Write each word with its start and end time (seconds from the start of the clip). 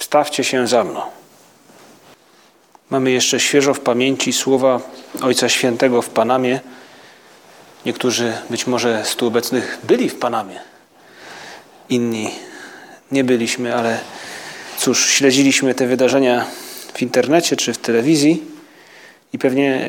wstawcie 0.00 0.44
się 0.44 0.66
za 0.66 0.84
mną. 0.84 1.00
Mamy 2.90 3.10
jeszcze 3.10 3.40
świeżo 3.40 3.74
w 3.74 3.80
pamięci 3.80 4.32
słowa 4.32 4.80
Ojca 5.22 5.48
Świętego 5.48 6.02
w 6.02 6.08
Panamie. 6.08 6.60
Niektórzy 7.86 8.32
być 8.50 8.66
może 8.66 9.04
z 9.04 9.16
tu 9.16 9.26
obecnych 9.26 9.78
byli 9.84 10.08
w 10.08 10.18
Panamie, 10.18 10.60
inni 11.88 12.30
nie 13.12 13.24
byliśmy, 13.24 13.76
ale 13.76 13.98
cóż, 14.78 15.10
śledziliśmy 15.10 15.74
te 15.74 15.86
wydarzenia 15.86 16.46
w 16.94 17.02
internecie 17.02 17.56
czy 17.56 17.72
w 17.72 17.78
telewizji 17.78 18.42
i 19.32 19.38
pewnie 19.38 19.88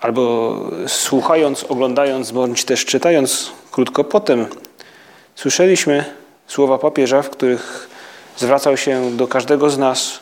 albo 0.00 0.56
słuchając, 0.86 1.64
oglądając, 1.64 2.30
bądź 2.30 2.64
też 2.64 2.84
czytając 2.84 3.52
krótko 3.70 4.04
potem, 4.04 4.46
słyszeliśmy 5.36 6.04
słowa 6.46 6.78
papieża, 6.78 7.22
w 7.22 7.30
których 7.30 7.89
zwracał 8.40 8.76
się 8.76 9.16
do 9.16 9.28
każdego 9.28 9.70
z 9.70 9.78
nas, 9.78 10.18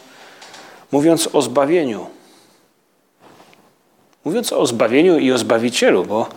mówiąc 0.93 1.29
o 1.33 1.43
zbawieniu. 1.43 2.07
Mówiąc 4.25 4.53
o 4.53 4.67
zbawieniu 4.67 5.19
i 5.19 5.33
o 5.33 5.39
Zbawicielu, 5.39 6.05
bo 6.05 6.29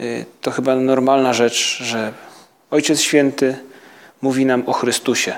y, 0.00 0.24
to 0.40 0.50
chyba 0.50 0.76
normalna 0.76 1.32
rzecz, 1.32 1.78
że 1.82 2.12
Ojciec 2.70 3.00
Święty 3.00 3.56
mówi 4.22 4.46
nam 4.46 4.62
o 4.66 4.72
Chrystusie. 4.72 5.36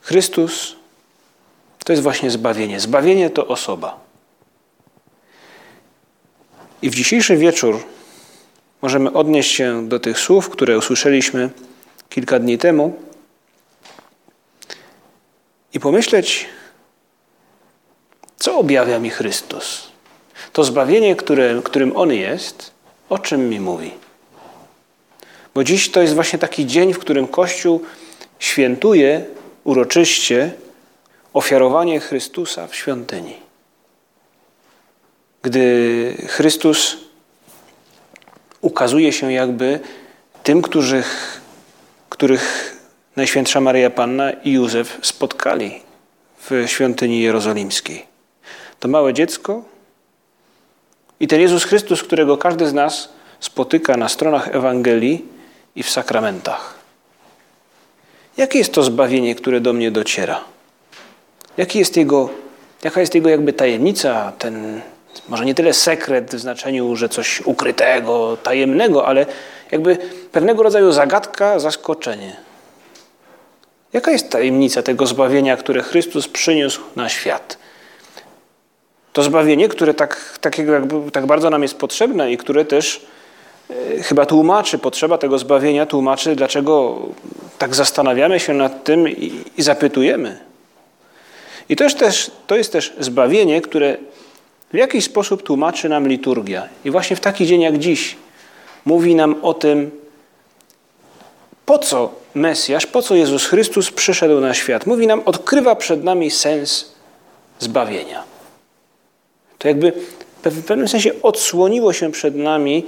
Chrystus 0.00 0.76
to 1.84 1.92
jest 1.92 2.02
właśnie 2.02 2.30
zbawienie. 2.30 2.80
Zbawienie 2.80 3.30
to 3.30 3.46
osoba. 3.46 4.00
I 6.82 6.90
w 6.90 6.94
dzisiejszy 6.94 7.36
wieczór 7.36 7.82
możemy 8.82 9.12
odnieść 9.12 9.54
się 9.54 9.88
do 9.88 10.00
tych 10.00 10.18
słów, 10.18 10.48
które 10.48 10.78
usłyszeliśmy 10.78 11.50
kilka 12.08 12.38
dni 12.38 12.58
temu 12.58 12.96
i 15.72 15.80
pomyśleć, 15.80 16.46
co 18.36 18.58
objawia 18.58 18.98
mi 18.98 19.10
Chrystus. 19.10 19.88
To 20.52 20.64
zbawienie, 20.64 21.16
które, 21.16 21.60
którym 21.64 21.96
On 21.96 22.12
jest, 22.12 22.70
o 23.08 23.18
czym 23.18 23.48
mi 23.48 23.60
mówi. 23.60 23.90
Bo 25.54 25.64
dziś 25.64 25.90
to 25.90 26.02
jest 26.02 26.14
właśnie 26.14 26.38
taki 26.38 26.66
dzień, 26.66 26.94
w 26.94 26.98
którym 26.98 27.26
Kościół 27.28 27.82
świętuje 28.38 29.24
uroczyście 29.64 30.50
ofiarowanie 31.32 32.00
Chrystusa 32.00 32.66
w 32.66 32.74
świątyni. 32.74 33.36
Gdy 35.42 36.26
Chrystus 36.28 36.96
ukazuje 38.60 39.12
się 39.12 39.32
jakby 39.32 39.80
tym, 40.42 40.62
których, 40.62 41.40
których 42.08 42.76
Najświętsza 43.16 43.60
Maryja 43.60 43.90
Panna 43.90 44.30
i 44.30 44.52
Józef 44.52 44.98
spotkali 45.02 45.82
w 46.38 46.64
świątyni 46.66 47.20
jerozolimskiej. 47.22 48.06
To 48.80 48.88
małe 48.88 49.14
dziecko 49.14 49.64
i 51.20 51.28
ten 51.28 51.40
Jezus 51.40 51.64
Chrystus, 51.64 52.02
którego 52.02 52.36
każdy 52.36 52.68
z 52.68 52.72
nas 52.72 53.08
spotyka 53.40 53.96
na 53.96 54.08
stronach 54.08 54.48
Ewangelii 54.48 55.24
i 55.76 55.82
w 55.82 55.90
sakramentach. 55.90 56.74
Jakie 58.36 58.58
jest 58.58 58.72
to 58.72 58.82
zbawienie, 58.82 59.34
które 59.34 59.60
do 59.60 59.72
mnie 59.72 59.90
dociera? 59.90 60.44
Jaki 61.56 61.78
jest 61.78 61.96
jego, 61.96 62.30
jaka 62.84 63.00
jest 63.00 63.14
jego 63.14 63.28
jakby 63.28 63.52
tajemnica, 63.52 64.32
ten 64.38 64.80
może 65.28 65.44
nie 65.44 65.54
tyle 65.54 65.72
sekret 65.74 66.34
w 66.34 66.38
znaczeniu, 66.38 66.96
że 66.96 67.08
coś 67.08 67.40
ukrytego, 67.40 68.36
tajemnego, 68.42 69.06
ale 69.06 69.26
jakby 69.70 69.98
pewnego 70.32 70.62
rodzaju 70.62 70.92
zagadka, 70.92 71.58
zaskoczenie. 71.58 72.51
Jaka 73.92 74.10
jest 74.10 74.30
tajemnica 74.30 74.82
tego 74.82 75.06
zbawienia, 75.06 75.56
które 75.56 75.82
Chrystus 75.82 76.28
przyniósł 76.28 76.80
na 76.96 77.08
świat? 77.08 77.58
To 79.12 79.22
zbawienie, 79.22 79.68
które 79.68 79.94
tak, 79.94 80.38
takiego 80.40 80.72
jakby, 80.72 81.10
tak 81.10 81.26
bardzo 81.26 81.50
nam 81.50 81.62
jest 81.62 81.78
potrzebne 81.78 82.32
i 82.32 82.36
które 82.36 82.64
też 82.64 83.06
e, 83.70 84.02
chyba 84.02 84.26
tłumaczy, 84.26 84.78
potrzeba 84.78 85.18
tego 85.18 85.38
zbawienia 85.38 85.86
tłumaczy, 85.86 86.36
dlaczego 86.36 86.98
tak 87.58 87.74
zastanawiamy 87.74 88.40
się 88.40 88.54
nad 88.54 88.84
tym 88.84 89.08
i, 89.08 89.44
i 89.56 89.62
zapytujemy. 89.62 90.38
I 91.68 91.76
to 91.76 91.84
jest, 91.84 91.98
też, 91.98 92.30
to 92.46 92.56
jest 92.56 92.72
też 92.72 92.94
zbawienie, 92.98 93.60
które 93.60 93.96
w 94.72 94.76
jakiś 94.76 95.04
sposób 95.04 95.42
tłumaczy 95.42 95.88
nam 95.88 96.08
liturgia. 96.08 96.68
I 96.84 96.90
właśnie 96.90 97.16
w 97.16 97.20
taki 97.20 97.46
dzień 97.46 97.60
jak 97.60 97.78
dziś 97.78 98.16
mówi 98.84 99.14
nam 99.14 99.36
o 99.42 99.54
tym, 99.54 100.01
po 101.66 101.78
co 101.78 102.14
Mesjasz, 102.34 102.86
po 102.86 103.02
co 103.02 103.14
Jezus 103.14 103.46
Chrystus 103.46 103.90
przyszedł 103.90 104.40
na 104.40 104.54
świat. 104.54 104.86
Mówi 104.86 105.06
nam, 105.06 105.22
odkrywa 105.24 105.74
przed 105.74 106.04
nami 106.04 106.30
sens 106.30 106.92
zbawienia. 107.58 108.24
To 109.58 109.68
jakby 109.68 109.92
w 110.44 110.64
pewnym 110.64 110.88
sensie 110.88 111.10
odsłoniło 111.22 111.92
się 111.92 112.12
przed 112.12 112.36
nami 112.36 112.86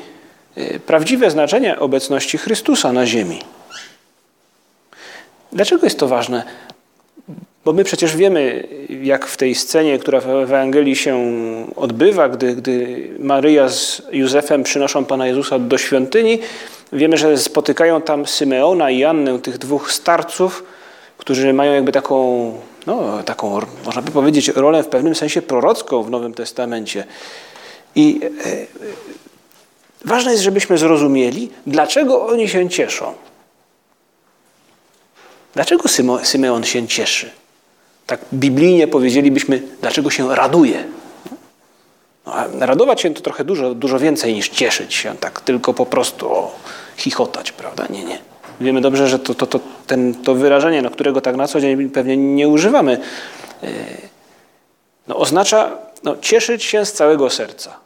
y, 0.58 0.80
prawdziwe 0.86 1.30
znaczenie 1.30 1.78
obecności 1.78 2.38
Chrystusa 2.38 2.92
na 2.92 3.06
ziemi. 3.06 3.38
Dlaczego 5.52 5.86
jest 5.86 5.98
to 5.98 6.08
ważne? 6.08 6.44
Bo 7.64 7.72
my 7.72 7.84
przecież 7.84 8.16
wiemy, 8.16 8.68
jak 9.02 9.26
w 9.26 9.36
tej 9.36 9.54
scenie, 9.54 9.98
która 9.98 10.20
w 10.20 10.28
Ewangelii 10.28 10.96
się 10.96 11.16
odbywa, 11.76 12.28
gdy, 12.28 12.56
gdy 12.56 13.08
Maryja 13.18 13.68
z 13.68 14.02
Józefem 14.12 14.62
przynoszą 14.62 15.04
Pana 15.04 15.26
Jezusa 15.26 15.58
do 15.58 15.78
świątyni, 15.78 16.38
wiemy, 16.94 17.16
że 17.16 17.38
spotykają 17.38 18.02
tam 18.02 18.26
Symeona 18.26 18.90
i 18.90 19.04
Annę, 19.04 19.38
tych 19.38 19.58
dwóch 19.58 19.92
starców, 19.92 20.64
którzy 21.18 21.52
mają 21.52 21.72
jakby 21.72 21.92
taką, 21.92 22.52
no, 22.86 23.22
taką, 23.22 23.60
można 23.84 24.02
by 24.02 24.10
powiedzieć, 24.10 24.48
rolę 24.48 24.82
w 24.82 24.88
pewnym 24.88 25.14
sensie 25.14 25.42
prorocką 25.42 26.02
w 26.02 26.10
Nowym 26.10 26.34
Testamencie. 26.34 27.04
I 27.94 28.20
e, 28.44 28.56
ważne 30.04 30.32
jest, 30.32 30.44
żebyśmy 30.44 30.78
zrozumieli, 30.78 31.50
dlaczego 31.66 32.26
oni 32.26 32.48
się 32.48 32.68
cieszą. 32.68 33.14
Dlaczego 35.54 35.88
Symeon 36.22 36.64
się 36.64 36.88
cieszy? 36.88 37.30
Tak 38.06 38.20
biblijnie 38.34 38.88
powiedzielibyśmy, 38.88 39.62
dlaczego 39.80 40.10
się 40.10 40.34
raduje. 40.34 40.84
No, 42.26 42.32
radować 42.60 43.00
się 43.00 43.14
to 43.14 43.20
trochę 43.20 43.44
dużo, 43.44 43.74
dużo 43.74 43.98
więcej 43.98 44.34
niż 44.34 44.48
cieszyć 44.48 44.94
się, 44.94 45.16
tak 45.20 45.40
tylko 45.40 45.74
po 45.74 45.86
prostu 45.86 46.32
o, 46.32 46.56
chichotać, 46.96 47.52
prawda? 47.52 47.86
Nie, 47.90 48.04
nie. 48.04 48.18
Wiemy 48.60 48.80
dobrze, 48.80 49.08
że 49.08 49.18
to, 49.18 49.34
to, 49.34 49.46
to, 49.46 49.60
ten, 49.86 50.14
to 50.14 50.34
wyrażenie, 50.34 50.82
no, 50.82 50.90
którego 50.90 51.20
tak 51.20 51.36
na 51.36 51.46
co 51.48 51.60
dzień 51.60 51.90
pewnie 51.90 52.16
nie 52.16 52.48
używamy, 52.48 53.00
e, 53.62 53.68
no, 55.08 55.16
oznacza 55.16 55.78
no, 56.02 56.16
cieszyć 56.16 56.64
się 56.64 56.86
z 56.86 56.92
całego 56.92 57.30
serca. 57.30 57.76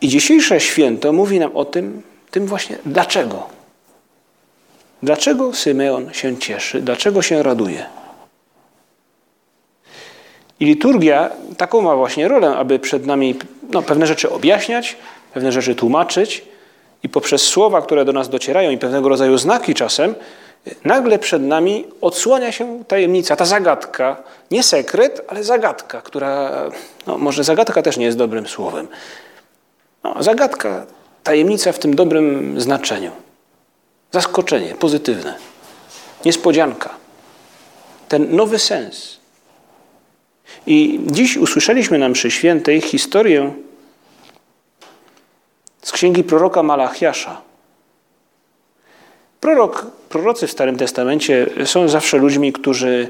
I 0.00 0.08
dzisiejsze 0.08 0.60
święto 0.60 1.12
mówi 1.12 1.38
nam 1.38 1.56
o 1.56 1.64
tym, 1.64 2.02
tym 2.30 2.46
właśnie 2.46 2.78
dlaczego. 2.86 3.46
Dlaczego 5.02 5.54
Symeon 5.54 6.12
się 6.12 6.36
cieszy? 6.36 6.80
Dlaczego 6.80 7.22
się 7.22 7.42
raduje? 7.42 7.86
I 10.62 10.64
liturgia 10.64 11.30
taką 11.56 11.80
ma 11.80 11.96
właśnie 11.96 12.28
rolę, 12.28 12.56
aby 12.56 12.78
przed 12.78 13.06
nami 13.06 13.34
no, 13.70 13.82
pewne 13.82 14.06
rzeczy 14.06 14.30
objaśniać, 14.30 14.96
pewne 15.34 15.52
rzeczy 15.52 15.74
tłumaczyć 15.74 16.44
i 17.02 17.08
poprzez 17.08 17.42
słowa, 17.42 17.82
które 17.82 18.04
do 18.04 18.12
nas 18.12 18.28
docierają 18.28 18.70
i 18.70 18.78
pewnego 18.78 19.08
rodzaju 19.08 19.38
znaki 19.38 19.74
czasem, 19.74 20.14
nagle 20.84 21.18
przed 21.18 21.42
nami 21.42 21.84
odsłania 22.00 22.52
się 22.52 22.84
tajemnica, 22.88 23.36
ta 23.36 23.44
zagadka, 23.44 24.16
nie 24.50 24.62
sekret, 24.62 25.24
ale 25.28 25.44
zagadka, 25.44 26.00
która, 26.00 26.52
no 27.06 27.18
może 27.18 27.44
zagadka 27.44 27.82
też 27.82 27.96
nie 27.96 28.06
jest 28.06 28.18
dobrym 28.18 28.46
słowem. 28.46 28.88
No, 30.04 30.22
zagadka, 30.22 30.86
tajemnica 31.22 31.72
w 31.72 31.78
tym 31.78 31.96
dobrym 31.96 32.60
znaczeniu. 32.60 33.10
Zaskoczenie, 34.12 34.74
pozytywne. 34.74 35.34
Niespodzianka. 36.24 36.90
Ten 38.08 38.36
nowy 38.36 38.58
sens. 38.58 39.21
I 40.66 41.00
dziś 41.06 41.36
usłyszeliśmy 41.36 41.98
na 41.98 42.08
mszy 42.08 42.30
świętej 42.30 42.80
historię 42.80 43.52
z 45.82 45.92
księgi 45.92 46.24
proroka 46.24 46.62
Malachiasza. 46.62 47.40
Prorok, 49.40 49.86
prorocy 50.08 50.46
w 50.46 50.50
Starym 50.50 50.76
Testamencie 50.76 51.46
są 51.64 51.88
zawsze 51.88 52.18
ludźmi, 52.18 52.52
którzy, 52.52 53.08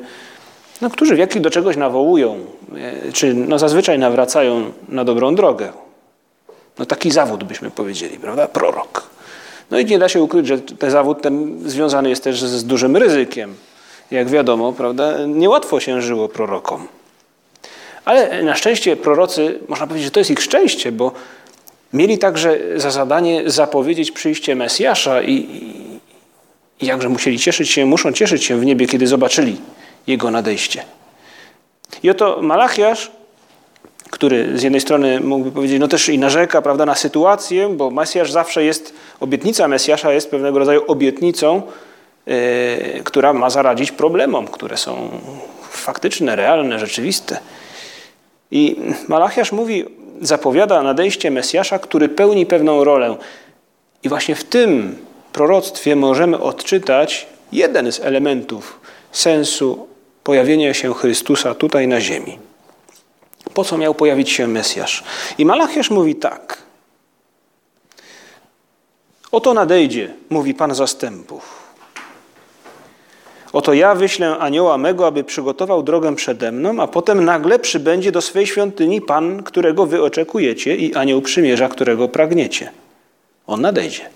no, 0.80 0.90
którzy 0.90 1.16
jak 1.16 1.40
do 1.40 1.50
czegoś 1.50 1.76
nawołują, 1.76 2.38
e, 3.08 3.12
czy 3.12 3.34
no, 3.34 3.58
zazwyczaj 3.58 3.98
nawracają 3.98 4.72
na 4.88 5.04
dobrą 5.04 5.34
drogę. 5.34 5.72
No 6.78 6.86
taki 6.86 7.10
zawód 7.10 7.44
byśmy 7.44 7.70
powiedzieli, 7.70 8.18
prawda? 8.18 8.48
Prorok. 8.48 9.10
No 9.70 9.78
i 9.78 9.84
nie 9.84 9.98
da 9.98 10.08
się 10.08 10.22
ukryć, 10.22 10.46
że 10.46 10.58
ten 10.58 10.90
zawód 10.90 11.22
ten 11.22 11.60
związany 11.70 12.08
jest 12.08 12.24
też 12.24 12.42
z 12.42 12.64
dużym 12.64 12.96
ryzykiem. 12.96 13.54
Jak 14.10 14.28
wiadomo, 14.28 14.72
prawda, 14.72 15.26
niełatwo 15.26 15.80
się 15.80 16.02
żyło 16.02 16.28
prorokom. 16.28 16.88
Ale 18.04 18.42
na 18.42 18.54
szczęście 18.54 18.96
prorocy, 18.96 19.58
można 19.68 19.86
powiedzieć, 19.86 20.04
że 20.04 20.10
to 20.10 20.20
jest 20.20 20.30
ich 20.30 20.42
szczęście, 20.42 20.92
bo 20.92 21.12
mieli 21.92 22.18
także 22.18 22.58
za 22.76 22.90
zadanie 22.90 23.50
zapowiedzieć 23.50 24.12
przyjście 24.12 24.56
Mesjasza 24.56 25.22
i, 25.22 25.34
i 26.80 26.86
jakże 26.86 27.08
musieli 27.08 27.38
cieszyć 27.38 27.70
się, 27.70 27.86
muszą 27.86 28.12
cieszyć 28.12 28.44
się 28.44 28.56
w 28.56 28.64
niebie, 28.64 28.86
kiedy 28.86 29.06
zobaczyli 29.06 29.56
Jego 30.06 30.30
nadejście. 30.30 30.84
I 32.02 32.10
oto 32.10 32.38
Malachiasz, 32.42 33.10
który 34.10 34.58
z 34.58 34.62
jednej 34.62 34.80
strony 34.80 35.20
mógłby 35.20 35.52
powiedzieć, 35.52 35.80
no 35.80 35.88
też 35.88 36.08
i 36.08 36.18
narzeka 36.18 36.62
prawda, 36.62 36.86
na 36.86 36.94
sytuację, 36.94 37.68
bo 37.68 37.90
Mesjasz 37.90 38.32
zawsze 38.32 38.64
jest, 38.64 38.94
obietnica 39.20 39.68
Mesjasza 39.68 40.12
jest 40.12 40.30
pewnego 40.30 40.58
rodzaju 40.58 40.84
obietnicą, 40.86 41.62
yy, 42.26 42.34
która 43.04 43.32
ma 43.32 43.50
zaradzić 43.50 43.92
problemom, 43.92 44.46
które 44.46 44.76
są 44.76 45.10
faktyczne, 45.70 46.36
realne, 46.36 46.78
rzeczywiste. 46.78 47.40
I 48.52 48.76
Malachiasz 49.08 49.52
mówi, 49.52 49.84
zapowiada 50.20 50.82
nadejście 50.82 51.30
Mesjasza, 51.30 51.78
który 51.78 52.08
pełni 52.08 52.46
pewną 52.46 52.84
rolę. 52.84 53.16
I 54.02 54.08
właśnie 54.08 54.34
w 54.34 54.44
tym 54.44 54.96
proroctwie 55.32 55.96
możemy 55.96 56.38
odczytać 56.38 57.26
jeden 57.52 57.92
z 57.92 58.00
elementów 58.00 58.80
sensu 59.12 59.88
pojawienia 60.24 60.74
się 60.74 60.94
Chrystusa 60.94 61.54
tutaj 61.54 61.88
na 61.88 62.00
ziemi. 62.00 62.38
Po 63.54 63.64
co 63.64 63.78
miał 63.78 63.94
pojawić 63.94 64.30
się 64.30 64.46
Mesjasz? 64.46 65.04
I 65.38 65.44
Malachiasz 65.44 65.90
mówi 65.90 66.14
tak. 66.14 66.62
Oto 69.32 69.54
nadejdzie, 69.54 70.14
mówi 70.30 70.54
Pan 70.54 70.74
zastępów. 70.74 71.61
Oto 73.52 73.72
ja 73.72 73.94
wyślę 73.94 74.38
anioła 74.38 74.78
mego, 74.78 75.06
aby 75.06 75.24
przygotował 75.24 75.82
drogę 75.82 76.14
przede 76.16 76.52
mną, 76.52 76.82
a 76.82 76.86
potem 76.86 77.24
nagle 77.24 77.58
przybędzie 77.58 78.12
do 78.12 78.20
swej 78.20 78.46
świątyni 78.46 79.00
Pan, 79.00 79.42
którego 79.42 79.86
wy 79.86 80.02
oczekujecie 80.02 80.76
i 80.76 80.94
anioł 80.94 81.22
przymierza, 81.22 81.68
którego 81.68 82.08
pragniecie. 82.08 82.70
On 83.46 83.60
nadejdzie. 83.60 84.10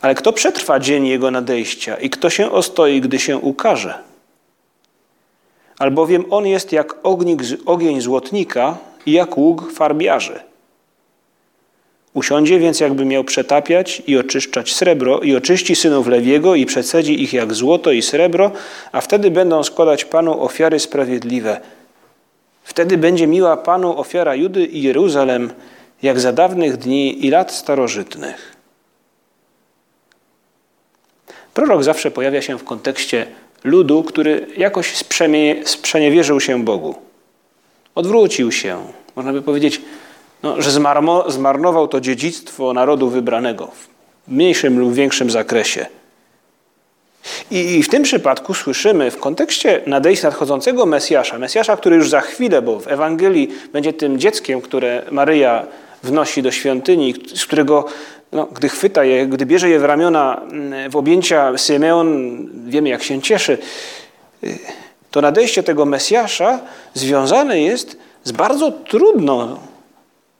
Ale 0.00 0.14
kto 0.14 0.32
przetrwa 0.32 0.80
dzień 0.80 1.06
jego 1.06 1.30
nadejścia 1.30 1.96
i 1.96 2.10
kto 2.10 2.30
się 2.30 2.50
ostoi, 2.50 3.00
gdy 3.00 3.18
się 3.18 3.38
ukaże? 3.38 3.98
Albowiem 5.78 6.24
on 6.30 6.46
jest 6.46 6.72
jak 6.72 6.96
ognik, 7.02 7.42
ogień 7.66 8.00
złotnika 8.00 8.76
i 9.06 9.12
jak 9.12 9.38
łuk 9.38 9.72
farbiarzy. 9.72 10.40
Usiądzie 12.14 12.58
więc, 12.58 12.80
jakby 12.80 13.04
miał 13.04 13.24
przetapiać 13.24 14.02
i 14.06 14.18
oczyszczać 14.18 14.74
srebro, 14.74 15.20
i 15.20 15.36
oczyści 15.36 15.76
synów 15.76 16.06
Lewiego, 16.06 16.54
i 16.54 16.66
przecedzi 16.66 17.22
ich 17.22 17.32
jak 17.32 17.54
złoto 17.54 17.92
i 17.92 18.02
srebro, 18.02 18.52
a 18.92 19.00
wtedy 19.00 19.30
będą 19.30 19.62
składać 19.62 20.04
Panu 20.04 20.42
ofiary 20.42 20.80
sprawiedliwe. 20.80 21.60
Wtedy 22.64 22.98
będzie 22.98 23.26
miła 23.26 23.56
Panu 23.56 23.98
ofiara 23.98 24.34
Judy 24.34 24.66
i 24.66 24.82
Jeruzalem, 24.82 25.52
jak 26.02 26.20
za 26.20 26.32
dawnych 26.32 26.76
dni 26.76 27.26
i 27.26 27.30
lat 27.30 27.52
starożytnych. 27.52 28.56
Prorok 31.54 31.84
zawsze 31.84 32.10
pojawia 32.10 32.42
się 32.42 32.58
w 32.58 32.64
kontekście 32.64 33.26
ludu, 33.64 34.02
który 34.02 34.46
jakoś 34.56 34.94
sprzeniewierzył 35.64 36.40
się 36.40 36.64
Bogu. 36.64 36.94
Odwrócił 37.94 38.52
się, 38.52 38.86
można 39.16 39.32
by 39.32 39.42
powiedzieć, 39.42 39.80
no, 40.44 40.62
że 40.62 40.70
zmarnował 41.28 41.88
to 41.88 42.00
dziedzictwo 42.00 42.72
narodu 42.72 43.08
wybranego 43.08 43.66
w 43.66 43.88
mniejszym 44.28 44.78
lub 44.78 44.94
większym 44.94 45.30
zakresie. 45.30 45.86
I 47.50 47.82
w 47.82 47.88
tym 47.88 48.02
przypadku 48.02 48.54
słyszymy 48.54 49.10
w 49.10 49.20
kontekście 49.20 49.80
nadejścia 49.86 50.28
nadchodzącego 50.28 50.86
Mesjasza, 50.86 51.38
Mesjasza, 51.38 51.76
który 51.76 51.96
już 51.96 52.10
za 52.10 52.20
chwilę, 52.20 52.62
bo 52.62 52.80
w 52.80 52.88
Ewangelii 52.88 53.48
będzie 53.72 53.92
tym 53.92 54.18
dzieckiem, 54.18 54.60
które 54.60 55.02
Maryja 55.10 55.66
wnosi 56.02 56.42
do 56.42 56.50
świątyni, 56.50 57.14
z 57.34 57.46
którego, 57.46 57.84
no, 58.32 58.46
gdy 58.46 58.68
chwyta 58.68 59.04
je, 59.04 59.26
gdy 59.26 59.46
bierze 59.46 59.68
je 59.68 59.78
w 59.78 59.84
ramiona, 59.84 60.40
mm, 60.42 60.90
w 60.90 60.96
objęcia 60.96 61.58
Symeon, 61.58 62.38
wiemy 62.66 62.88
jak 62.88 63.02
się 63.02 63.22
cieszy, 63.22 63.58
y, 64.44 64.58
to 65.10 65.20
nadejście 65.20 65.62
tego 65.62 65.84
Mesjasza 65.84 66.60
związane 66.94 67.60
jest 67.60 67.96
z 68.24 68.32
bardzo 68.32 68.72
trudną 68.72 69.56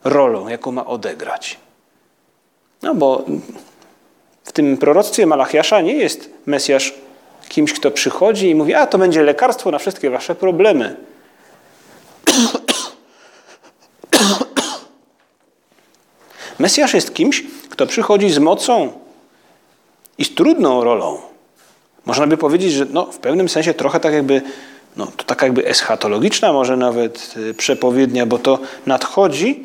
rolą, 0.04 0.48
jaką 0.48 0.72
ma 0.72 0.86
odegrać. 0.86 1.58
No 2.82 2.94
bo 2.94 3.24
w 4.44 4.52
tym 4.52 4.76
proroctwie 4.76 5.26
Malachiasza 5.26 5.80
nie 5.80 5.94
jest 5.94 6.30
Mesjasz 6.46 6.94
kimś, 7.48 7.72
kto 7.72 7.90
przychodzi 7.90 8.50
i 8.50 8.54
mówi, 8.54 8.74
a 8.74 8.86
to 8.86 8.98
będzie 8.98 9.22
lekarstwo 9.22 9.70
na 9.70 9.78
wszystkie 9.78 10.10
wasze 10.10 10.34
problemy. 10.34 10.96
Mesjasz 16.58 16.94
jest 16.94 17.14
kimś, 17.14 17.44
kto 17.70 17.86
przychodzi 17.86 18.30
z 18.30 18.38
mocą 18.38 18.92
i 20.18 20.24
z 20.24 20.34
trudną 20.34 20.84
rolą. 20.84 21.20
Można 22.06 22.26
by 22.26 22.36
powiedzieć, 22.36 22.72
że 22.72 22.86
no, 22.90 23.06
w 23.06 23.18
pewnym 23.18 23.48
sensie 23.48 23.74
trochę 23.74 24.00
tak 24.00 24.14
jakby, 24.14 24.42
no, 24.96 25.06
to 25.06 25.24
taka 25.24 25.46
jakby 25.46 25.66
eschatologiczna 25.66 26.52
może 26.52 26.76
nawet 26.76 27.34
y, 27.36 27.54
przepowiednia, 27.54 28.26
bo 28.26 28.38
to 28.38 28.58
nadchodzi 28.86 29.64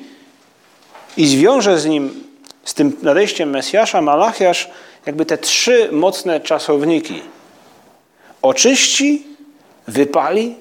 i 1.19 1.27
zwiąże 1.27 1.79
z 1.79 1.85
nim, 1.85 2.23
z 2.63 2.73
tym 2.73 2.97
nadejściem 3.01 3.49
Mesjasza, 3.49 4.01
Malachiasz, 4.01 4.69
jakby 5.05 5.25
te 5.25 5.37
trzy 5.37 5.89
mocne 5.91 6.39
czasowniki. 6.39 7.21
Oczyści, 8.41 9.23
wypali, 9.87 10.55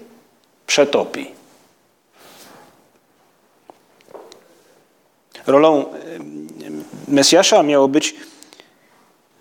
przetopi. 0.66 1.30
Rolą 5.46 5.84
Mesjasza 7.08 7.62
miało 7.62 7.88
być 7.88 8.14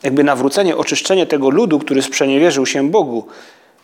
jakby 0.04 0.24
nawrócenie, 0.24 0.78
oczyszczenie 0.78 1.26
tego 1.26 1.50
ludu, 1.50 1.80
który 1.80 2.02
sprzeniewierzył 2.02 2.66
się 2.66 2.90
Bogu, 2.90 3.28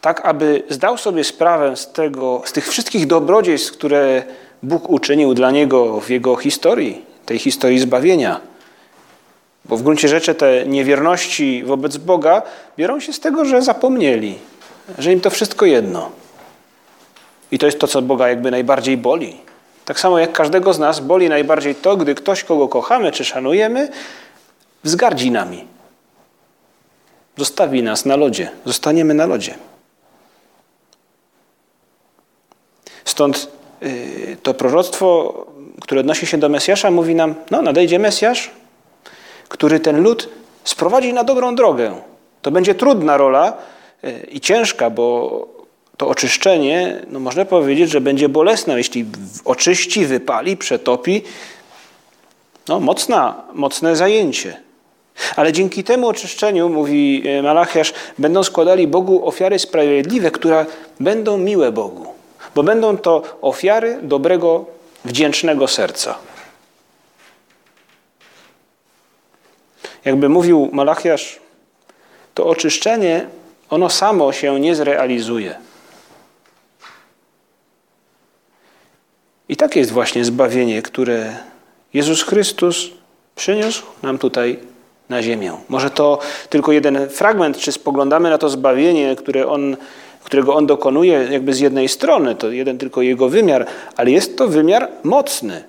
tak 0.01 0.25
aby 0.25 0.63
zdał 0.69 0.97
sobie 0.97 1.23
sprawę 1.23 1.77
z, 1.77 1.91
tego, 1.91 2.41
z 2.45 2.51
tych 2.51 2.69
wszystkich 2.69 3.07
dobrodziejstw, 3.07 3.71
które 3.71 4.23
Bóg 4.63 4.89
uczynił 4.89 5.33
dla 5.33 5.51
niego 5.51 6.01
w 6.01 6.09
jego 6.09 6.35
historii, 6.35 7.12
tej 7.25 7.39
historii 7.39 7.79
zbawienia. 7.79 8.41
Bo 9.65 9.77
w 9.77 9.83
gruncie 9.83 10.07
rzeczy 10.07 10.35
te 10.35 10.65
niewierności 10.65 11.63
wobec 11.63 11.97
Boga 11.97 12.41
biorą 12.77 12.99
się 12.99 13.13
z 13.13 13.19
tego, 13.19 13.45
że 13.45 13.61
zapomnieli, 13.61 14.39
że 14.97 15.13
im 15.13 15.21
to 15.21 15.29
wszystko 15.29 15.65
jedno. 15.65 16.11
I 17.51 17.59
to 17.59 17.65
jest 17.65 17.79
to, 17.79 17.87
co 17.87 18.01
Boga 18.01 18.29
jakby 18.29 18.51
najbardziej 18.51 18.97
boli. 18.97 19.37
Tak 19.85 19.99
samo 19.99 20.19
jak 20.19 20.31
każdego 20.31 20.73
z 20.73 20.79
nas 20.79 20.99
boli 20.99 21.29
najbardziej 21.29 21.75
to, 21.75 21.97
gdy 21.97 22.15
ktoś, 22.15 22.43
kogo 22.43 22.67
kochamy 22.67 23.11
czy 23.11 23.25
szanujemy, 23.25 23.89
wzgardzi 24.83 25.31
nami. 25.31 25.67
Zostawi 27.37 27.83
nas 27.83 28.05
na 28.05 28.15
lodzie. 28.15 28.51
Zostaniemy 28.65 29.13
na 29.13 29.25
lodzie. 29.25 29.55
Stąd 33.05 33.51
yy, 33.81 34.37
to 34.43 34.53
proroctwo 34.53 35.33
które 35.83 36.01
odnosi 36.01 36.25
się 36.25 36.37
do 36.37 36.49
Mesjasza, 36.49 36.91
mówi 36.91 37.15
nam, 37.15 37.35
no 37.51 37.61
nadejdzie 37.61 37.99
Mesjasz, 37.99 38.51
który 39.49 39.79
ten 39.79 40.03
lud 40.03 40.29
sprowadzi 40.63 41.13
na 41.13 41.23
dobrą 41.23 41.55
drogę. 41.55 41.95
To 42.41 42.51
będzie 42.51 42.75
trudna 42.75 43.17
rola 43.17 43.53
e, 44.03 44.19
i 44.23 44.39
ciężka, 44.39 44.89
bo 44.89 45.47
to 45.97 46.07
oczyszczenie, 46.07 47.01
no 47.07 47.19
można 47.19 47.45
powiedzieć, 47.45 47.89
że 47.89 48.01
będzie 48.01 48.29
bolesne, 48.29 48.77
jeśli 48.77 49.05
oczyści, 49.45 50.05
wypali, 50.05 50.57
przetopi. 50.57 51.21
No 52.67 52.79
mocna, 52.79 53.43
mocne 53.53 53.95
zajęcie. 53.95 54.57
Ale 55.35 55.53
dzięki 55.53 55.83
temu 55.83 56.07
oczyszczeniu, 56.07 56.69
mówi 56.69 57.23
e, 57.25 57.41
Malachiasz, 57.41 57.93
będą 58.17 58.43
składali 58.43 58.87
Bogu 58.87 59.27
ofiary 59.27 59.59
sprawiedliwe, 59.59 60.31
które 60.31 60.65
będą 60.99 61.37
miłe 61.37 61.71
Bogu. 61.71 62.05
Bo 62.55 62.63
będą 62.63 62.97
to 62.97 63.21
ofiary 63.41 63.99
dobrego 64.01 64.65
wdzięcznego 65.05 65.67
serca. 65.67 66.17
Jakby 70.05 70.29
mówił 70.29 70.69
Malachiasz, 70.73 71.39
to 72.33 72.45
oczyszczenie, 72.45 73.27
ono 73.69 73.89
samo 73.89 74.33
się 74.33 74.59
nie 74.59 74.75
zrealizuje. 74.75 75.55
I 79.49 79.55
tak 79.55 79.75
jest 79.75 79.91
właśnie 79.91 80.25
zbawienie, 80.25 80.81
które 80.81 81.35
Jezus 81.93 82.23
Chrystus 82.23 82.89
przyniósł 83.35 83.83
nam 84.03 84.17
tutaj 84.17 84.59
na 85.09 85.23
ziemię. 85.23 85.57
Może 85.69 85.89
to 85.89 86.19
tylko 86.49 86.71
jeden 86.71 87.09
fragment, 87.09 87.57
czy 87.57 87.71
spoglądamy 87.71 88.29
na 88.29 88.37
to 88.37 88.49
zbawienie, 88.49 89.15
które 89.15 89.47
on, 89.47 89.77
którego 90.33 90.55
on 90.55 90.65
dokonuje 90.65 91.27
jakby 91.31 91.53
z 91.53 91.59
jednej 91.59 91.89
strony, 91.89 92.35
to 92.35 92.51
jeden 92.51 92.77
tylko 92.77 93.01
jego 93.01 93.29
wymiar, 93.29 93.65
ale 93.97 94.11
jest 94.11 94.37
to 94.37 94.47
wymiar 94.47 94.89
mocny. 95.03 95.63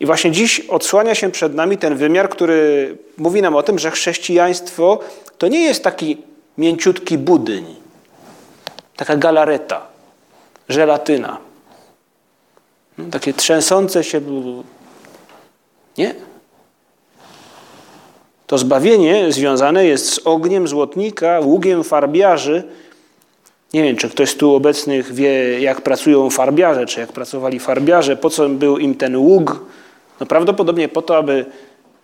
I 0.00 0.06
właśnie 0.06 0.30
dziś 0.30 0.60
odsłania 0.60 1.14
się 1.14 1.30
przed 1.30 1.54
nami 1.54 1.78
ten 1.78 1.96
wymiar, 1.96 2.28
który 2.28 2.96
mówi 3.18 3.42
nam 3.42 3.56
o 3.56 3.62
tym, 3.62 3.78
że 3.78 3.90
chrześcijaństwo 3.90 5.00
to 5.38 5.48
nie 5.48 5.60
jest 5.60 5.84
taki 5.84 6.16
mięciutki 6.58 7.18
budyń, 7.18 7.76
taka 8.96 9.16
galareta, 9.16 9.86
żelatyna, 10.68 11.38
no, 12.98 13.04
takie 13.10 13.32
trzęsące 13.32 14.04
się. 14.04 14.20
Nie. 15.98 16.14
To 18.52 18.58
zbawienie 18.58 19.32
związane 19.32 19.86
jest 19.86 20.08
z 20.08 20.20
ogniem 20.24 20.68
złotnika, 20.68 21.40
ługiem 21.40 21.84
farbiarzy. 21.84 22.62
Nie 23.74 23.82
wiem, 23.82 23.96
czy 23.96 24.10
ktoś 24.10 24.34
tu 24.34 24.54
obecnych 24.54 25.14
wie, 25.14 25.60
jak 25.60 25.80
pracują 25.80 26.30
farbiarze, 26.30 26.86
czy 26.86 27.00
jak 27.00 27.12
pracowali 27.12 27.60
farbiarze, 27.60 28.16
po 28.16 28.30
co 28.30 28.48
był 28.48 28.78
im 28.78 28.94
ten 28.94 29.16
ług. 29.16 29.64
No 30.20 30.26
prawdopodobnie 30.26 30.88
po 30.88 31.02
to, 31.02 31.16
aby 31.16 31.44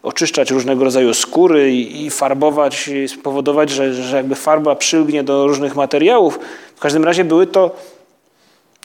oczyszczać 0.02 0.50
różnego 0.50 0.84
rodzaju 0.84 1.14
skóry 1.14 1.72
i, 1.72 2.06
i 2.06 2.10
farbować, 2.10 2.88
i 2.88 3.08
spowodować, 3.08 3.70
że, 3.70 3.94
że 3.94 4.16
jakby 4.16 4.34
farba 4.34 4.74
przylgnie 4.74 5.24
do 5.24 5.46
różnych 5.46 5.76
materiałów. 5.76 6.38
W 6.76 6.80
każdym 6.80 7.04
razie 7.04 7.24
były 7.24 7.46
to 7.46 7.76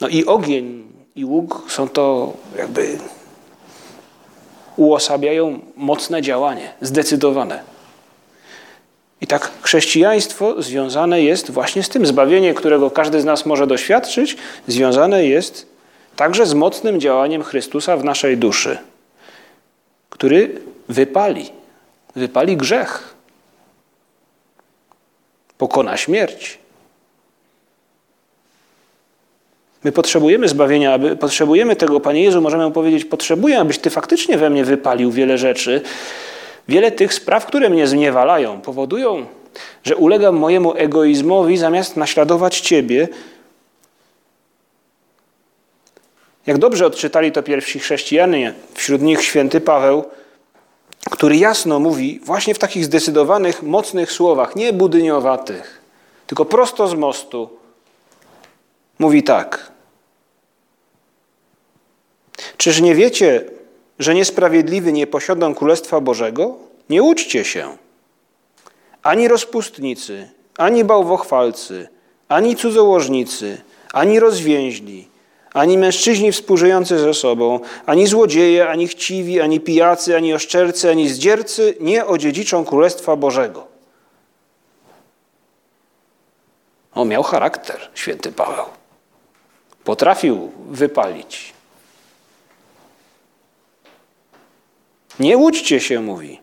no 0.00 0.08
i 0.08 0.24
ogień, 0.24 0.84
i 1.16 1.24
łuk 1.24 1.62
są 1.68 1.88
to 1.88 2.32
jakby 2.58 2.98
uosabiają 4.76 5.58
mocne 5.76 6.22
działanie, 6.22 6.72
zdecydowane. 6.80 7.62
I 9.20 9.26
tak 9.26 9.52
chrześcijaństwo 9.62 10.62
związane 10.62 11.22
jest 11.22 11.50
właśnie 11.50 11.82
z 11.82 11.88
tym 11.88 12.06
zbawienie, 12.06 12.54
którego 12.54 12.90
każdy 12.90 13.20
z 13.20 13.24
nas 13.24 13.46
może 13.46 13.66
doświadczyć, 13.66 14.36
związane 14.66 15.26
jest 15.26 15.66
także 16.16 16.46
z 16.46 16.54
mocnym 16.54 17.00
działaniem 17.00 17.42
Chrystusa 17.42 17.96
w 17.96 18.04
naszej 18.04 18.36
duszy, 18.36 18.78
który 20.10 20.60
wypali, 20.88 21.50
wypali 22.16 22.56
grzech, 22.56 23.14
pokona 25.58 25.96
śmierć. 25.96 26.58
My 29.84 29.92
potrzebujemy 29.92 30.48
zbawienia, 30.48 30.92
aby, 30.94 31.16
potrzebujemy 31.16 31.76
tego, 31.76 32.00
Panie 32.00 32.22
Jezu, 32.22 32.40
możemy 32.40 32.70
powiedzieć, 32.70 33.04
potrzebuję, 33.04 33.60
abyś 33.60 33.78
Ty 33.78 33.90
faktycznie 33.90 34.38
we 34.38 34.50
mnie 34.50 34.64
wypalił 34.64 35.10
wiele 35.10 35.38
rzeczy. 35.38 35.80
Wiele 36.68 36.92
tych 36.92 37.14
spraw, 37.14 37.46
które 37.46 37.70
mnie 37.70 37.86
zniewalają, 37.86 38.60
powodują, 38.60 39.26
że 39.84 39.96
ulegam 39.96 40.36
mojemu 40.36 40.74
egoizmowi 40.74 41.56
zamiast 41.56 41.96
naśladować 41.96 42.60
Ciebie. 42.60 43.08
Jak 46.46 46.58
dobrze 46.58 46.86
odczytali 46.86 47.32
to 47.32 47.42
pierwsi 47.42 47.78
chrześcijanie, 47.78 48.54
wśród 48.74 49.02
nich 49.02 49.22
święty 49.22 49.60
Paweł, 49.60 50.04
który 51.10 51.36
jasno 51.36 51.80
mówi 51.80 52.20
właśnie 52.24 52.54
w 52.54 52.58
takich 52.58 52.84
zdecydowanych, 52.84 53.62
mocnych 53.62 54.12
słowach, 54.12 54.56
nie 54.56 54.72
budyniowatych, 54.72 55.80
tylko 56.26 56.44
prosto 56.44 56.88
z 56.88 56.94
mostu. 56.94 57.50
Mówi 58.98 59.22
tak: 59.22 59.73
Czyż 62.64 62.80
nie 62.80 62.94
wiecie, 62.94 63.44
że 63.98 64.14
niesprawiedliwy 64.14 64.92
nie 64.92 65.06
posiądą 65.06 65.54
Królestwa 65.54 66.00
Bożego? 66.00 66.56
Nie 66.90 67.02
uczcie 67.02 67.44
się. 67.44 67.76
Ani 69.02 69.28
rozpustnicy, 69.28 70.30
ani 70.58 70.84
bałwochwalcy, 70.84 71.88
ani 72.28 72.56
cudzołożnicy, 72.56 73.62
ani 73.92 74.20
rozwięźli, 74.20 75.08
ani 75.52 75.78
mężczyźni 75.78 76.32
współżyjący 76.32 76.98
ze 76.98 77.14
sobą, 77.14 77.60
ani 77.86 78.06
złodzieje, 78.06 78.68
ani 78.68 78.88
chciwi, 78.88 79.40
ani 79.40 79.60
pijacy, 79.60 80.16
ani 80.16 80.34
oszczercy, 80.34 80.90
ani 80.90 81.08
zdziercy 81.08 81.74
nie 81.80 82.06
odziedziczą 82.06 82.64
Królestwa 82.64 83.16
Bożego. 83.16 83.66
On 86.94 87.08
miał 87.08 87.22
charakter, 87.22 87.90
święty 87.94 88.32
Paweł. 88.32 88.64
Potrafił 89.84 90.52
wypalić. 90.70 91.53
Nie 95.20 95.36
łudźcie 95.36 95.80
się, 95.80 96.00
mówi, 96.00 96.40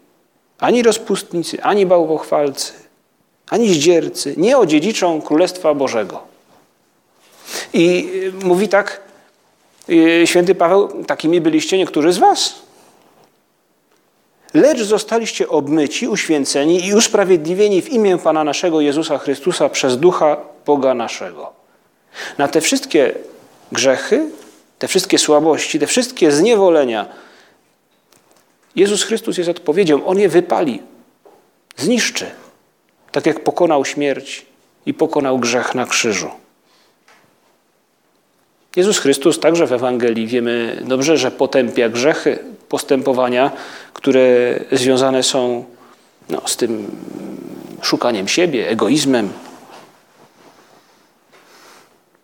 ani 0.60 0.84
rozpustnicy, 0.84 1.64
ani 1.64 1.86
bałwochwalcy, 1.86 2.74
ani 3.50 3.74
zdziercy 3.74 4.34
nie 4.38 4.58
odziedziczą 4.58 5.22
Królestwa 5.22 5.74
Bożego. 5.74 6.24
I 7.74 8.10
y, 8.42 8.46
mówi 8.46 8.68
tak 8.68 9.02
y, 9.90 10.24
święty 10.26 10.56
Paweł, 10.56 11.04
takimi 11.04 11.42
byliście 11.42 11.78
niektórzy 11.78 12.14
z 12.14 12.18
was. 12.18 12.62
Lecz 14.54 14.82
zostaliście 14.82 15.50
obmyci, 15.50 16.08
uświęceni 16.08 16.86
i 16.86 16.94
usprawiedliwieni 16.94 17.82
w 17.82 17.90
imię 17.90 18.18
Pana 18.18 18.44
naszego 18.44 18.82
Jezusa 18.82 19.18
Chrystusa 19.18 19.70
przez 19.70 19.98
Ducha 19.98 20.38
Boga 20.66 20.94
naszego. 20.94 21.54
Na 22.38 22.48
te 22.48 22.62
wszystkie 22.62 23.14
grzechy, 23.72 24.30
te 24.80 24.88
wszystkie 24.88 25.18
słabości, 25.18 25.80
te 25.80 25.88
wszystkie 25.88 26.32
zniewolenia, 26.32 27.06
Jezus 28.76 29.04
Chrystus 29.04 29.38
jest 29.38 29.50
odpowiedzią. 29.50 30.06
On 30.06 30.20
je 30.20 30.30
wypali, 30.30 30.82
zniszczy, 31.78 32.26
tak 33.12 33.26
jak 33.26 33.44
pokonał 33.44 33.86
śmierć 33.86 34.46
i 34.86 34.94
pokonał 34.94 35.40
grzech 35.40 35.76
na 35.76 35.86
krzyżu. 35.86 36.32
Jezus 38.76 39.00
Chrystus 39.00 39.40
także 39.40 39.68
w 39.68 39.74
Ewangelii 39.74 40.28
wiemy 40.28 40.82
dobrze, 40.86 41.18
że 41.18 41.32
potępia 41.32 41.90
grzechy, 41.90 42.40
postępowania, 42.70 43.52
które 43.94 44.56
związane 44.72 45.24
są 45.24 45.66
no, 46.30 46.42
z 46.46 46.58
tym 46.58 46.88
szukaniem 47.82 48.28
siebie, 48.28 48.70
egoizmem. 48.70 49.30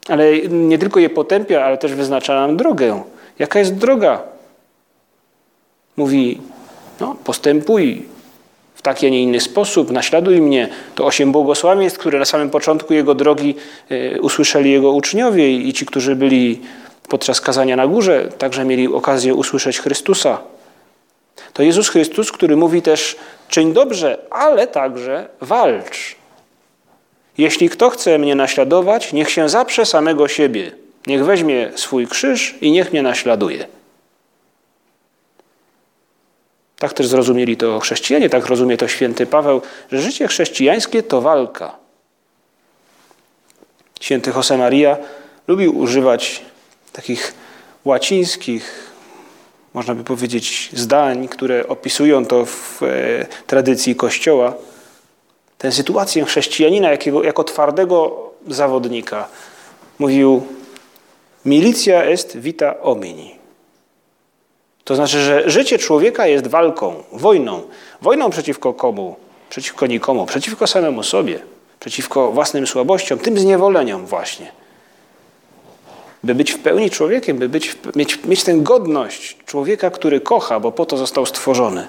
Ale 0.08 0.38
nie 0.42 0.78
tylko 0.78 1.00
je 1.00 1.10
potępia, 1.10 1.66
ale 1.66 1.78
też 1.78 1.94
wyznacza 1.94 2.34
nam 2.34 2.58
drogę. 2.58 3.04
Jaka 3.40 3.60
jest 3.60 3.76
droga 3.76 4.37
Mówi, 5.98 6.42
no, 7.00 7.16
postępuj 7.24 8.06
w 8.76 8.82
taki, 8.82 9.08
a 9.08 9.10
nie 9.10 9.24
inny 9.24 9.40
sposób, 9.40 9.92
naśladuj 9.92 10.42
mnie. 10.42 10.70
To 10.96 11.06
osiem 11.06 11.32
błogosławieństw, 11.32 12.00
które 12.00 12.20
na 12.20 12.26
samym 12.26 12.50
początku 12.50 12.94
jego 12.94 13.16
drogi 13.16 13.56
y, 13.92 14.22
usłyszeli 14.22 14.72
jego 14.72 14.92
uczniowie 14.92 15.52
i 15.52 15.74
ci, 15.74 15.86
którzy 15.86 16.16
byli 16.16 16.62
podczas 17.10 17.42
kazania 17.42 17.76
na 17.76 17.88
górze, 17.88 18.30
także 18.38 18.66
mieli 18.66 18.88
okazję 18.88 19.34
usłyszeć 19.34 19.80
Chrystusa. 19.80 20.38
To 21.54 21.64
Jezus 21.64 21.90
Chrystus, 21.90 22.32
który 22.32 22.56
mówi 22.56 22.82
też, 22.82 23.16
czyń 23.50 23.74
dobrze, 23.74 24.18
ale 24.30 24.68
także 24.68 25.28
walcz. 25.42 26.16
Jeśli 27.38 27.70
kto 27.70 27.90
chce 27.90 28.20
mnie 28.20 28.36
naśladować, 28.36 29.14
niech 29.14 29.30
się 29.30 29.50
zaprze 29.50 29.86
samego 29.86 30.28
siebie. 30.28 30.72
Niech 31.08 31.26
weźmie 31.26 31.72
swój 31.76 32.08
krzyż 32.08 32.56
i 32.62 32.72
niech 32.72 32.92
mnie 32.92 33.02
naśladuje. 33.02 33.68
Tak 36.80 36.94
też 36.94 37.08
zrozumieli 37.08 37.58
to 37.58 37.80
chrześcijanie, 37.80 38.30
tak 38.30 38.46
rozumie 38.46 38.78
to 38.78 38.88
święty 38.88 39.26
Paweł, 39.26 39.62
że 39.92 40.02
życie 40.02 40.28
chrześcijańskie 40.28 41.04
to 41.04 41.22
walka. 41.22 41.76
Święty 44.00 44.32
Josemaria 44.36 44.98
lubił 45.48 45.80
używać 45.80 46.42
takich 46.94 47.34
łacińskich, 47.86 48.92
można 49.74 49.96
by 49.96 50.04
powiedzieć, 50.04 50.70
zdań, 50.74 51.28
które 51.28 51.68
opisują 51.68 52.26
to 52.26 52.46
w 52.46 52.84
e, 52.84 53.26
tradycji 53.48 53.96
Kościoła. 53.96 54.54
Tę 55.58 55.72
sytuację 55.72 56.26
chrześcijanina 56.26 56.92
jakiego, 56.92 57.24
jako 57.24 57.44
twardego 57.44 58.30
zawodnika. 58.48 59.28
Mówił, 60.00 60.48
milicja 61.46 62.04
est 62.04 62.38
vita 62.38 62.82
omini. 62.82 63.37
To 64.88 64.96
znaczy, 64.96 65.22
że 65.22 65.50
życie 65.50 65.78
człowieka 65.78 66.28
jest 66.28 66.48
walką, 66.48 67.04
wojną. 67.12 67.62
Wojną 68.02 68.30
przeciwko 68.30 68.74
komu? 68.74 69.16
Przeciwko 69.50 69.88
nikomu, 69.88 70.26
przeciwko 70.26 70.68
samemu 70.68 71.04
sobie, 71.04 71.40
przeciwko 71.80 72.32
własnym 72.32 72.68
słabościom, 72.68 73.20
tym 73.20 73.40
zniewoleniom 73.40 74.06
właśnie. 74.06 74.52
By 76.24 76.36
być 76.36 76.52
w 76.52 76.60
pełni 76.60 76.90
człowiekiem, 76.90 77.38
by 77.38 77.50
być, 77.50 77.76
mieć, 77.96 78.24
mieć 78.26 78.44
tę 78.44 78.54
godność 78.54 79.38
człowieka, 79.46 79.90
który 79.90 80.22
kocha, 80.22 80.60
bo 80.60 80.72
po 80.72 80.86
to 80.86 80.98
został 80.98 81.26
stworzony. 81.26 81.88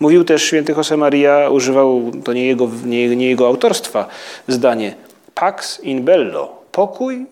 Mówił 0.00 0.24
też 0.24 0.42
święty 0.42 0.72
Josemaria, 0.72 1.50
używał, 1.50 2.02
to 2.24 2.32
nie 2.32 2.46
jego, 2.46 2.68
nie, 2.84 3.16
nie 3.16 3.26
jego 3.26 3.46
autorstwa, 3.46 4.06
zdanie 4.48 4.94
Pax 5.34 5.80
in 5.80 6.04
bello, 6.04 6.56
pokój 6.72 7.26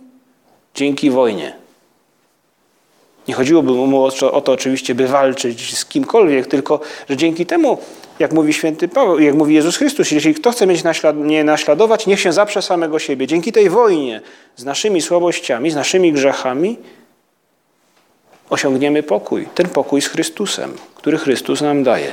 dzięki 0.74 1.10
wojnie. 1.10 1.60
Nie 3.30 3.36
chodziłoby 3.36 3.72
mu 3.72 4.04
o 4.04 4.40
to, 4.40 4.52
oczywiście, 4.52 4.94
by 4.94 5.06
walczyć 5.08 5.78
z 5.78 5.84
kimkolwiek, 5.84 6.46
tylko 6.46 6.80
że 7.08 7.16
dzięki 7.16 7.46
temu, 7.46 7.78
jak 8.18 8.32
mówi 8.32 8.52
święty 8.52 8.88
Paweł, 8.88 9.18
jak 9.18 9.34
mówi 9.34 9.54
Jezus 9.54 9.76
Chrystus, 9.76 10.10
jeśli 10.10 10.34
kto 10.34 10.52
chce 10.52 10.66
mieć 10.66 10.84
naślad, 10.84 11.16
mnie 11.16 11.44
naśladować, 11.44 12.06
niech 12.06 12.20
się 12.20 12.32
zaprze 12.32 12.62
samego 12.62 12.98
siebie. 12.98 13.26
Dzięki 13.26 13.52
tej 13.52 13.70
wojnie 13.70 14.20
z 14.56 14.64
naszymi 14.64 15.02
słabościami, 15.02 15.70
z 15.70 15.74
naszymi 15.74 16.12
grzechami 16.12 16.76
osiągniemy 18.50 19.02
pokój. 19.02 19.48
Ten 19.54 19.68
pokój 19.68 20.02
z 20.02 20.06
Chrystusem, 20.06 20.72
który 20.94 21.18
Chrystus 21.18 21.60
nam 21.60 21.82
daje. 21.82 22.12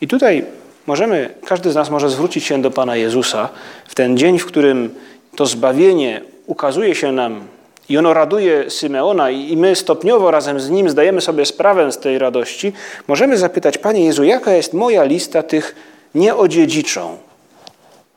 I 0.00 0.08
tutaj 0.08 0.44
możemy, 0.86 1.34
każdy 1.46 1.72
z 1.72 1.74
nas 1.74 1.90
może 1.90 2.10
zwrócić 2.10 2.44
się 2.44 2.62
do 2.62 2.70
Pana 2.70 2.96
Jezusa 2.96 3.48
w 3.88 3.94
ten 3.94 4.16
dzień, 4.16 4.38
w 4.38 4.46
którym 4.46 4.94
to 5.36 5.46
zbawienie 5.46 6.20
ukazuje 6.46 6.94
się 6.94 7.12
nam 7.12 7.55
i 7.88 7.98
ono 7.98 8.14
raduje 8.14 8.70
Symeona 8.70 9.30
i 9.30 9.56
my 9.56 9.76
stopniowo 9.76 10.30
razem 10.30 10.60
z 10.60 10.70
nim 10.70 10.90
zdajemy 10.90 11.20
sobie 11.20 11.46
sprawę 11.46 11.92
z 11.92 11.98
tej 11.98 12.18
radości, 12.18 12.72
możemy 13.08 13.38
zapytać, 13.38 13.78
Panie 13.78 14.04
Jezu, 14.04 14.24
jaka 14.24 14.52
jest 14.52 14.72
moja 14.72 15.04
lista 15.04 15.42
tych 15.42 15.74
nieodziedziczą? 16.14 17.18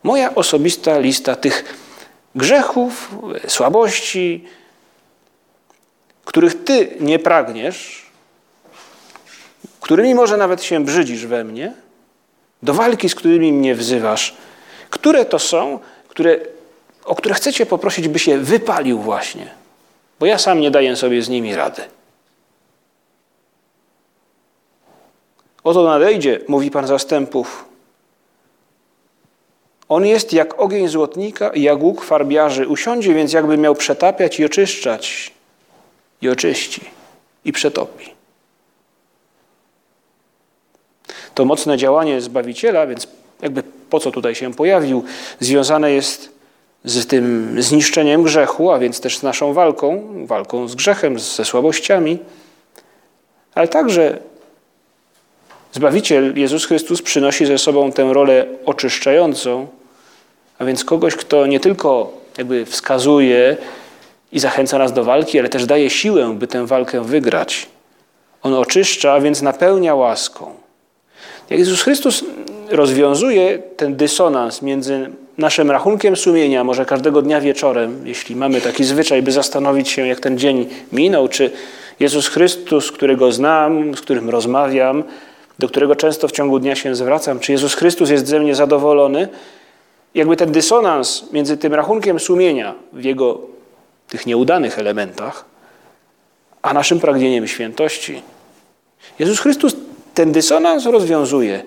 Moja 0.04 0.36
osobista 0.36 1.00
lista 1.00 1.36
tych 1.36 1.76
grzechów, 2.36 3.10
słabości, 3.48 4.46
których 6.26 6.64
Ty 6.64 6.98
nie 7.00 7.20
pragniesz, 7.20 8.06
którymi 9.80 10.16
może 10.16 10.38
nawet 10.38 10.64
się 10.64 10.84
brzydzisz 10.84 11.26
we 11.26 11.44
mnie, 11.44 11.74
do 12.64 12.74
walki, 12.74 13.10
z 13.10 13.16
którymi 13.16 13.54
mnie 13.54 13.76
wzywasz, 13.76 14.36
które 14.90 15.26
to 15.26 15.40
są, 15.40 15.80
które, 16.08 16.40
o 17.06 17.16
które 17.16 17.36
chcecie 17.36 17.66
poprosić, 17.66 18.08
by 18.08 18.20
się 18.20 18.38
wypalił 18.38 19.00
właśnie, 19.00 19.59
bo 20.20 20.26
ja 20.26 20.38
sam 20.38 20.60
nie 20.60 20.72
daję 20.72 20.96
sobie 20.96 21.22
z 21.22 21.30
nimi 21.30 21.56
rady. 21.56 21.82
Oto 25.64 25.84
nadejdzie, 25.84 26.40
mówi 26.48 26.72
Pan 26.72 26.88
zastępów. 26.88 27.66
On 29.90 30.06
jest 30.06 30.34
jak 30.34 30.60
ogień 30.60 30.88
złotnika 30.88 31.50
i 31.50 31.62
jak 31.62 31.82
łuk 31.82 32.04
farbiarzy. 32.04 32.68
Usiądzie 32.68 33.14
więc, 33.14 33.34
jakby 33.34 33.58
miał 33.58 33.76
przetapiać 33.76 34.40
i 34.40 34.46
oczyszczać. 34.46 35.32
I 36.22 36.30
oczyści, 36.30 36.82
i 37.46 37.52
przetopi. 37.52 38.14
To 41.34 41.46
mocne 41.46 41.78
działanie 41.78 42.22
Zbawiciela, 42.22 42.88
więc 42.88 43.08
jakby 43.42 43.64
po 43.90 44.00
co 44.00 44.12
tutaj 44.12 44.36
się 44.36 44.54
pojawił, 44.54 45.04
związane 45.40 45.92
jest 45.92 46.38
z 46.86 47.07
tym 47.07 47.55
zniszczeniem 47.62 48.24
grzechu, 48.24 48.71
a 48.71 48.79
więc 48.79 49.01
też 49.01 49.17
z 49.17 49.24
naszą 49.24 49.53
walką, 49.53 50.03
walką 50.25 50.67
z 50.67 50.75
grzechem, 50.75 51.19
ze 51.19 51.45
słabościami, 51.45 52.19
ale 53.55 53.67
także 53.67 54.17
Zbawiciel 55.71 56.33
Jezus 56.38 56.65
Chrystus 56.65 57.01
przynosi 57.01 57.45
ze 57.45 57.57
sobą 57.57 57.91
tę 57.91 58.13
rolę 58.13 58.45
oczyszczającą, 58.65 59.67
a 60.59 60.65
więc 60.65 60.83
kogoś, 60.86 61.15
kto 61.15 61.45
nie 61.45 61.59
tylko 61.59 62.13
jakby 62.38 62.65
wskazuje 62.65 63.57
i 64.31 64.39
zachęca 64.39 64.77
nas 64.77 64.93
do 64.93 65.03
walki, 65.03 65.39
ale 65.39 65.50
też 65.50 65.65
daje 65.65 65.89
siłę, 65.89 66.36
by 66.39 66.48
tę 66.48 66.65
walkę 66.65 67.03
wygrać. 67.03 67.67
On 68.43 68.53
oczyszcza, 68.53 69.13
a 69.13 69.21
więc 69.21 69.41
napełnia 69.41 69.95
łaską. 69.95 70.53
Jak 71.50 71.59
Jezus 71.59 71.81
Chrystus 71.81 72.24
rozwiązuje 72.69 73.59
ten 73.59 73.95
dysonans 73.95 74.62
między 74.62 75.09
naszym 75.39 75.72
rachunkiem 75.72 76.15
sumienia, 76.15 76.63
może 76.63 76.86
każdego 76.86 77.22
dnia 77.22 77.41
wieczorem, 77.41 78.08
jeśli 78.08 78.36
mamy 78.36 78.62
taki 78.62 78.84
zwyczaj, 78.84 79.22
by 79.22 79.31
zastanowić 79.31 79.89
się, 79.89 80.08
jak 80.08 80.19
ten 80.19 80.38
dzień 80.38 80.69
minął, 80.91 81.27
czy 81.27 81.51
Jezus 82.00 82.27
Chrystus, 82.27 82.91
którego 82.91 83.31
znam, 83.31 83.96
z 83.96 84.01
którym 84.01 84.29
rozmawiam, 84.29 85.03
do 85.60 85.67
którego 85.67 85.96
często 85.96 86.27
w 86.27 86.31
ciągu 86.31 86.60
dnia 86.60 86.75
się 86.75 86.96
zwracam, 86.96 87.39
czy 87.39 87.51
Jezus 87.51 87.74
Chrystus 87.74 88.10
jest 88.10 88.27
ze 88.27 88.39
mnie 88.39 88.55
zadowolony, 88.55 89.27
jakby 90.15 90.36
ten 90.36 90.51
dysonans 90.51 91.31
między 91.31 91.57
tym 91.57 91.74
rachunkiem 91.74 92.20
sumienia 92.20 92.74
w 92.94 93.03
jego 93.03 93.42
tych 94.07 94.25
nieudanych 94.25 94.79
elementach, 94.79 95.46
a 96.61 96.74
naszym 96.74 97.00
pragnieniem 97.00 97.48
świętości. 97.48 98.22
Jezus 99.20 99.40
Chrystus 99.40 99.75
ten 100.14 100.31
dysonans 100.31 100.85
rozwiązuje, 100.85 101.64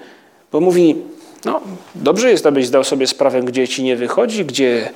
bo 0.52 0.60
mówi: 0.60 0.96
No, 1.44 1.60
dobrze 1.94 2.30
jest, 2.30 2.46
abyś 2.46 2.66
zdał 2.66 2.84
sobie 2.84 3.06
sprawę, 3.06 3.42
gdzie 3.42 3.68
ci 3.68 3.82
nie 3.82 3.96
wychodzi, 3.96 4.44
gdzie 4.44 4.90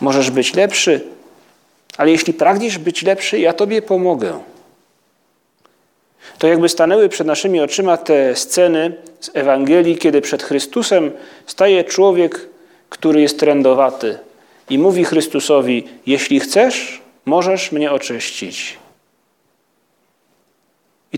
możesz 0.00 0.30
być 0.30 0.54
lepszy, 0.54 1.00
ale 1.96 2.10
jeśli 2.10 2.32
pragniesz 2.32 2.78
być 2.78 3.02
lepszy, 3.02 3.38
ja 3.38 3.52
tobie 3.52 3.82
pomogę. 3.82 4.40
To 6.38 6.46
jakby 6.46 6.68
stanęły 6.68 7.08
przed 7.08 7.26
naszymi 7.26 7.60
oczyma 7.60 7.96
te 7.96 8.36
sceny 8.36 8.94
z 9.20 9.30
Ewangelii, 9.34 9.98
kiedy 9.98 10.20
przed 10.20 10.42
Chrystusem 10.42 11.10
staje 11.46 11.84
człowiek, 11.84 12.48
który 12.88 13.20
jest 13.20 13.38
trędowaty 13.38 14.18
i 14.70 14.78
mówi 14.78 15.04
Chrystusowi: 15.04 15.88
Jeśli 16.06 16.40
chcesz, 16.40 17.02
możesz 17.24 17.72
mnie 17.72 17.92
oczyścić. 17.92 18.79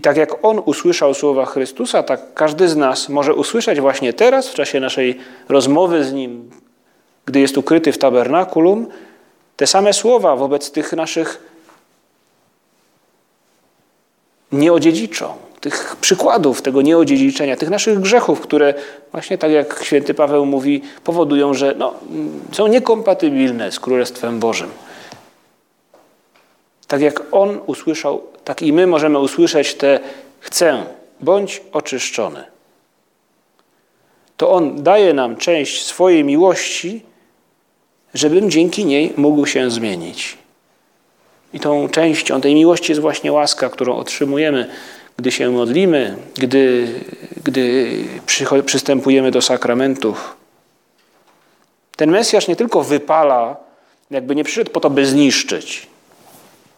Tak 0.03 0.17
jak 0.17 0.45
on 0.45 0.61
usłyszał 0.65 1.13
słowa 1.13 1.45
Chrystusa, 1.45 2.03
tak 2.03 2.33
każdy 2.33 2.67
z 2.67 2.75
nas 2.75 3.09
może 3.09 3.33
usłyszeć 3.33 3.81
właśnie 3.81 4.13
teraz, 4.13 4.49
w 4.49 4.53
czasie 4.53 4.79
naszej 4.79 5.19
rozmowy 5.49 6.03
z 6.03 6.13
nim, 6.13 6.49
gdy 7.25 7.39
jest 7.39 7.57
ukryty 7.57 7.91
w 7.91 7.97
tabernakulum, 7.97 8.87
te 9.57 9.67
same 9.67 9.93
słowa 9.93 10.35
wobec 10.35 10.71
tych 10.71 10.93
naszych 10.93 11.41
nieodziedziczą, 14.51 15.33
tych 15.61 15.95
przykładów 16.01 16.61
tego 16.61 16.81
nieodziedziczenia, 16.81 17.55
tych 17.55 17.69
naszych 17.69 17.99
grzechów, 17.99 18.41
które 18.41 18.73
właśnie 19.11 19.37
tak 19.37 19.51
jak 19.51 19.83
święty 19.83 20.13
Paweł 20.13 20.45
mówi, 20.45 20.81
powodują, 21.03 21.53
że 21.53 21.75
no, 21.77 21.93
są 22.51 22.67
niekompatybilne 22.67 23.71
z 23.71 23.79
Królestwem 23.79 24.39
Bożym. 24.39 24.69
Tak 26.93 27.01
jak 27.01 27.23
on 27.31 27.59
usłyszał, 27.65 28.21
tak 28.43 28.61
i 28.61 28.73
my 28.73 28.87
możemy 28.87 29.19
usłyszeć 29.19 29.75
te 29.75 29.99
chcę, 30.39 30.85
bądź 31.19 31.61
oczyszczony. 31.71 32.43
To 34.37 34.51
on 34.51 34.83
daje 34.83 35.13
nam 35.13 35.37
część 35.37 35.85
swojej 35.85 36.23
miłości, 36.23 37.01
żebym 38.13 38.51
dzięki 38.51 38.85
niej 38.85 39.13
mógł 39.17 39.45
się 39.45 39.71
zmienić. 39.71 40.37
I 41.53 41.59
tą 41.59 41.89
częścią 41.89 42.41
tej 42.41 42.55
miłości 42.55 42.91
jest 42.91 43.01
właśnie 43.01 43.31
łaska, 43.31 43.69
którą 43.69 43.95
otrzymujemy, 43.95 44.69
gdy 45.17 45.31
się 45.31 45.49
modlimy, 45.49 46.17
gdy, 46.35 46.87
gdy 47.43 47.89
przystępujemy 48.65 49.31
do 49.31 49.41
sakramentów. 49.41 50.35
Ten 51.95 52.11
Mesjasz 52.11 52.47
nie 52.47 52.55
tylko 52.55 52.83
wypala, 52.83 53.57
jakby 54.11 54.35
nie 54.35 54.43
przyszedł 54.43 54.71
po 54.71 54.79
to, 54.79 54.89
by 54.89 55.05
zniszczyć. 55.05 55.92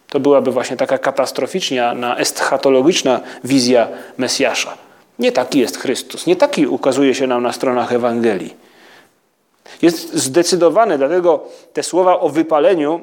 To 0.10 0.20
byłaby 0.20 0.52
właśnie 0.52 0.78
taka 0.78 0.98
katastroficzna, 0.98 2.18
eschatologiczna 2.18 3.22
wizja 3.44 3.88
Mesjasza. 4.18 4.78
Nie 5.20 5.32
taki 5.32 5.60
jest 5.60 5.78
Chrystus, 5.78 6.28
nie 6.28 6.36
taki 6.36 6.68
ukazuje 6.68 7.16
się 7.16 7.28
nam 7.28 7.44
na 7.44 7.54
stronach 7.54 7.94
Ewangelii. 7.94 8.54
Jest 9.82 10.14
zdecydowany, 10.14 10.98
dlatego 10.98 11.44
te 11.74 11.84
słowa 11.84 12.20
o 12.20 12.30
wypaleniu 12.30 13.02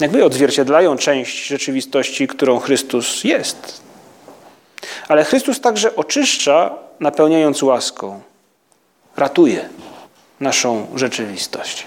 jakby 0.00 0.24
odzwierciedlają 0.24 0.96
część 0.96 1.46
rzeczywistości, 1.46 2.28
którą 2.28 2.58
Chrystus 2.58 3.24
jest. 3.24 3.82
Ale 5.08 5.24
Chrystus 5.24 5.60
także 5.60 5.96
oczyszcza, 5.96 6.74
napełniając 7.00 7.62
łaską. 7.62 8.20
Ratuje 9.16 9.68
naszą 10.40 10.86
rzeczywistość. 10.94 11.86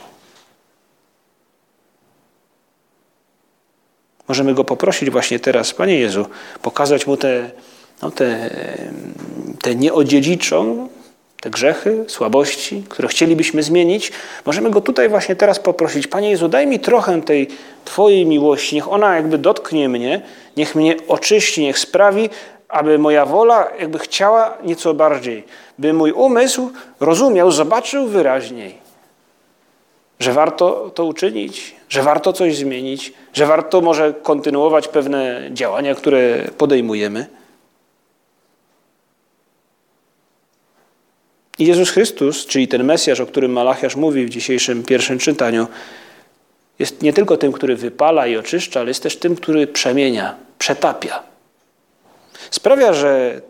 Możemy 4.28 4.54
Go 4.54 4.64
poprosić 4.64 5.10
właśnie 5.10 5.40
teraz, 5.40 5.74
Panie 5.74 6.00
Jezu, 6.00 6.26
pokazać 6.62 7.08
Mu 7.08 7.18
tę 7.18 7.50
no 8.02 8.12
te, 8.12 8.50
te 9.62 9.76
nieodziedziczą, 9.76 10.88
te 11.42 11.50
grzechy, 11.50 12.06
słabości, 12.08 12.84
które 12.90 13.08
chcielibyśmy 13.08 13.64
zmienić. 13.64 14.12
Możemy 14.46 14.70
Go 14.70 14.82
tutaj 14.82 15.10
właśnie 15.10 15.36
teraz 15.36 15.60
poprosić, 15.60 16.08
Panie 16.08 16.30
Jezu, 16.30 16.48
daj 16.48 16.68
mi 16.68 16.80
trochę 16.80 17.22
tej 17.22 17.48
Twojej 17.86 18.26
miłości, 18.26 18.76
niech 18.76 18.92
ona 18.92 19.16
jakby 19.16 19.38
dotknie 19.38 19.90
mnie, 19.90 20.22
niech 20.58 20.76
mnie 20.76 20.96
oczyści, 21.08 21.62
niech 21.62 21.80
sprawi, 21.80 22.30
aby 22.70 23.00
moja 23.00 23.26
wola 23.26 23.68
jakby 23.80 24.00
chciała 24.00 24.58
nieco 24.64 24.94
bardziej, 24.94 25.44
by 25.80 25.94
mój 25.94 26.12
umysł 26.12 26.72
rozumiał, 27.00 27.52
zobaczył 27.52 28.08
wyraźniej, 28.08 28.85
że 30.20 30.34
warto 30.34 30.92
to 30.96 31.06
uczynić, 31.06 31.76
że 31.90 32.04
warto 32.04 32.34
coś 32.34 32.58
zmienić, 32.58 33.14
że 33.34 33.46
warto 33.46 33.82
może 33.82 34.14
kontynuować 34.24 34.88
pewne 34.88 35.50
działania, 35.54 35.96
które 35.96 36.48
podejmujemy. 36.58 37.26
I 41.60 41.66
Jezus 41.66 41.90
Chrystus, 41.90 42.46
czyli 42.46 42.68
ten 42.68 42.84
Mesjasz, 42.84 43.20
o 43.20 43.26
którym 43.26 43.52
Malachiasz 43.52 43.96
mówi 43.96 44.26
w 44.26 44.30
dzisiejszym 44.30 44.84
pierwszym 44.84 45.20
czytaniu, 45.20 45.68
jest 46.80 47.02
nie 47.02 47.14
tylko 47.14 47.38
tym, 47.38 47.52
który 47.52 47.76
wypala 47.76 48.28
i 48.28 48.38
oczyszcza, 48.38 48.80
ale 48.80 48.90
jest 48.90 49.04
też 49.04 49.18
tym, 49.18 49.36
który 49.36 49.68
przemienia, 49.68 50.36
przetapia. 50.60 51.24
Sprawia, 52.52 52.94
że 52.94 53.42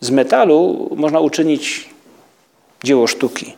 z 0.00 0.10
metalu 0.10 0.90
można 0.96 1.20
uczynić 1.20 1.88
dzieło 2.84 3.06
sztuki. 3.06 3.54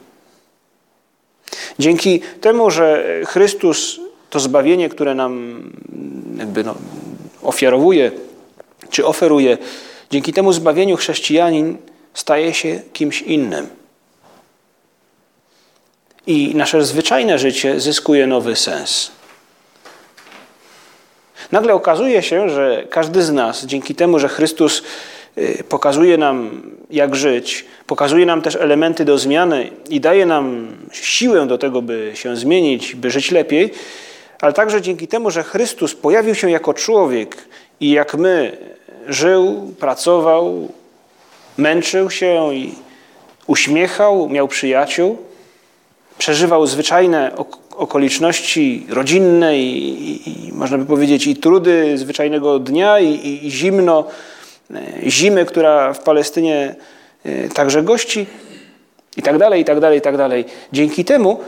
Dzięki 1.81 2.21
temu, 2.40 2.71
że 2.71 3.05
Chrystus 3.27 4.01
to 4.31 4.40
zbawienie, 4.40 4.88
które 4.88 5.14
nam 5.14 5.62
jakby 6.38 6.64
no, 6.64 6.75
ofiarowuje, 7.43 8.12
czy 8.90 9.07
oferuje, 9.07 9.59
dzięki 10.11 10.33
temu 10.33 10.53
zbawieniu 10.53 10.97
chrześcijanin 10.97 11.79
staje 12.14 12.55
się 12.55 12.81
kimś 12.93 13.23
innym. 13.23 13.66
I 16.27 16.55
nasze 16.55 16.85
zwyczajne 16.85 17.38
życie 17.38 17.81
zyskuje 17.81 18.27
nowy 18.27 18.57
sens. 18.57 19.11
Nagle 21.53 21.75
okazuje 21.75 22.23
się, 22.23 22.49
że 22.49 22.87
każdy 22.90 23.23
z 23.23 23.31
nas, 23.31 23.64
dzięki 23.64 23.95
temu, 23.95 24.19
że 24.19 24.29
Chrystus 24.29 24.83
pokazuje 25.69 26.19
nam, 26.19 26.62
jak 26.90 27.16
żyć, 27.16 27.64
pokazuje 27.87 28.27
nam 28.27 28.43
też 28.43 28.57
elementy 28.57 29.05
do 29.05 29.19
zmiany 29.19 29.71
i 29.88 30.01
daje 30.01 30.27
nam 30.27 30.77
siłę 30.93 31.47
do 31.47 31.59
tego, 31.59 31.83
by 31.83 32.11
się 32.14 32.37
zmienić, 32.37 32.95
by 32.95 33.11
żyć 33.11 33.31
lepiej, 33.31 33.71
ale 34.40 34.53
także 34.53 34.83
dzięki 34.83 35.09
temu, 35.09 35.31
że 35.31 35.43
Chrystus 35.43 35.95
pojawił 35.95 36.35
się 36.35 36.51
jako 36.51 36.75
człowiek 36.75 37.37
i 37.81 37.90
jak 37.90 38.14
my 38.14 38.57
żył, 39.09 39.75
pracował, 39.81 40.69
męczył 41.59 42.11
się 42.11 42.55
i 42.55 42.75
uśmiechał, 43.47 44.29
miał 44.29 44.49
przyjaciół, 44.49 45.19
przeżywał 46.19 46.66
zwyczajne 46.66 47.33
okoliczności 47.77 48.87
rodzinne 48.88 49.59
i, 49.59 49.88
i, 50.11 50.49
i, 50.49 50.53
można 50.53 50.79
by 50.79 50.87
powiedzieć 50.87 51.27
i 51.27 51.37
trudy 51.37 51.99
zwyczajnego 51.99 52.59
dnia 52.59 53.01
i, 53.01 53.47
i 53.47 53.51
zimno, 53.51 54.05
zimy, 55.07 55.45
która 55.45 55.93
w 55.93 56.03
Palestynie 56.03 56.75
e, 57.25 57.49
także 57.49 57.83
gości 57.83 58.27
i 59.17 59.23
tak 59.23 59.39
dalej, 59.39 59.61
i 59.61 59.65
tak 59.65 59.81
dalej, 59.81 59.99
i 59.99 60.03
tak 60.03 60.17
dalej. 60.17 60.45
Dzięki 60.73 61.05
temu 61.05 61.41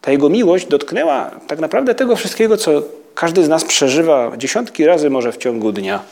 ta 0.00 0.12
jego 0.12 0.28
miłość 0.28 0.66
dotknęła 0.66 1.30
tak 1.46 1.58
naprawdę 1.58 1.94
tego 1.94 2.16
wszystkiego, 2.16 2.56
co 2.56 2.70
każdy 3.14 3.44
z 3.44 3.48
nas 3.48 3.64
przeżywa 3.64 4.36
dziesiątki 4.36 4.86
razy 4.86 5.10
może 5.10 5.32
w 5.32 5.36
ciągu 5.36 5.72
dnia. 5.72 6.02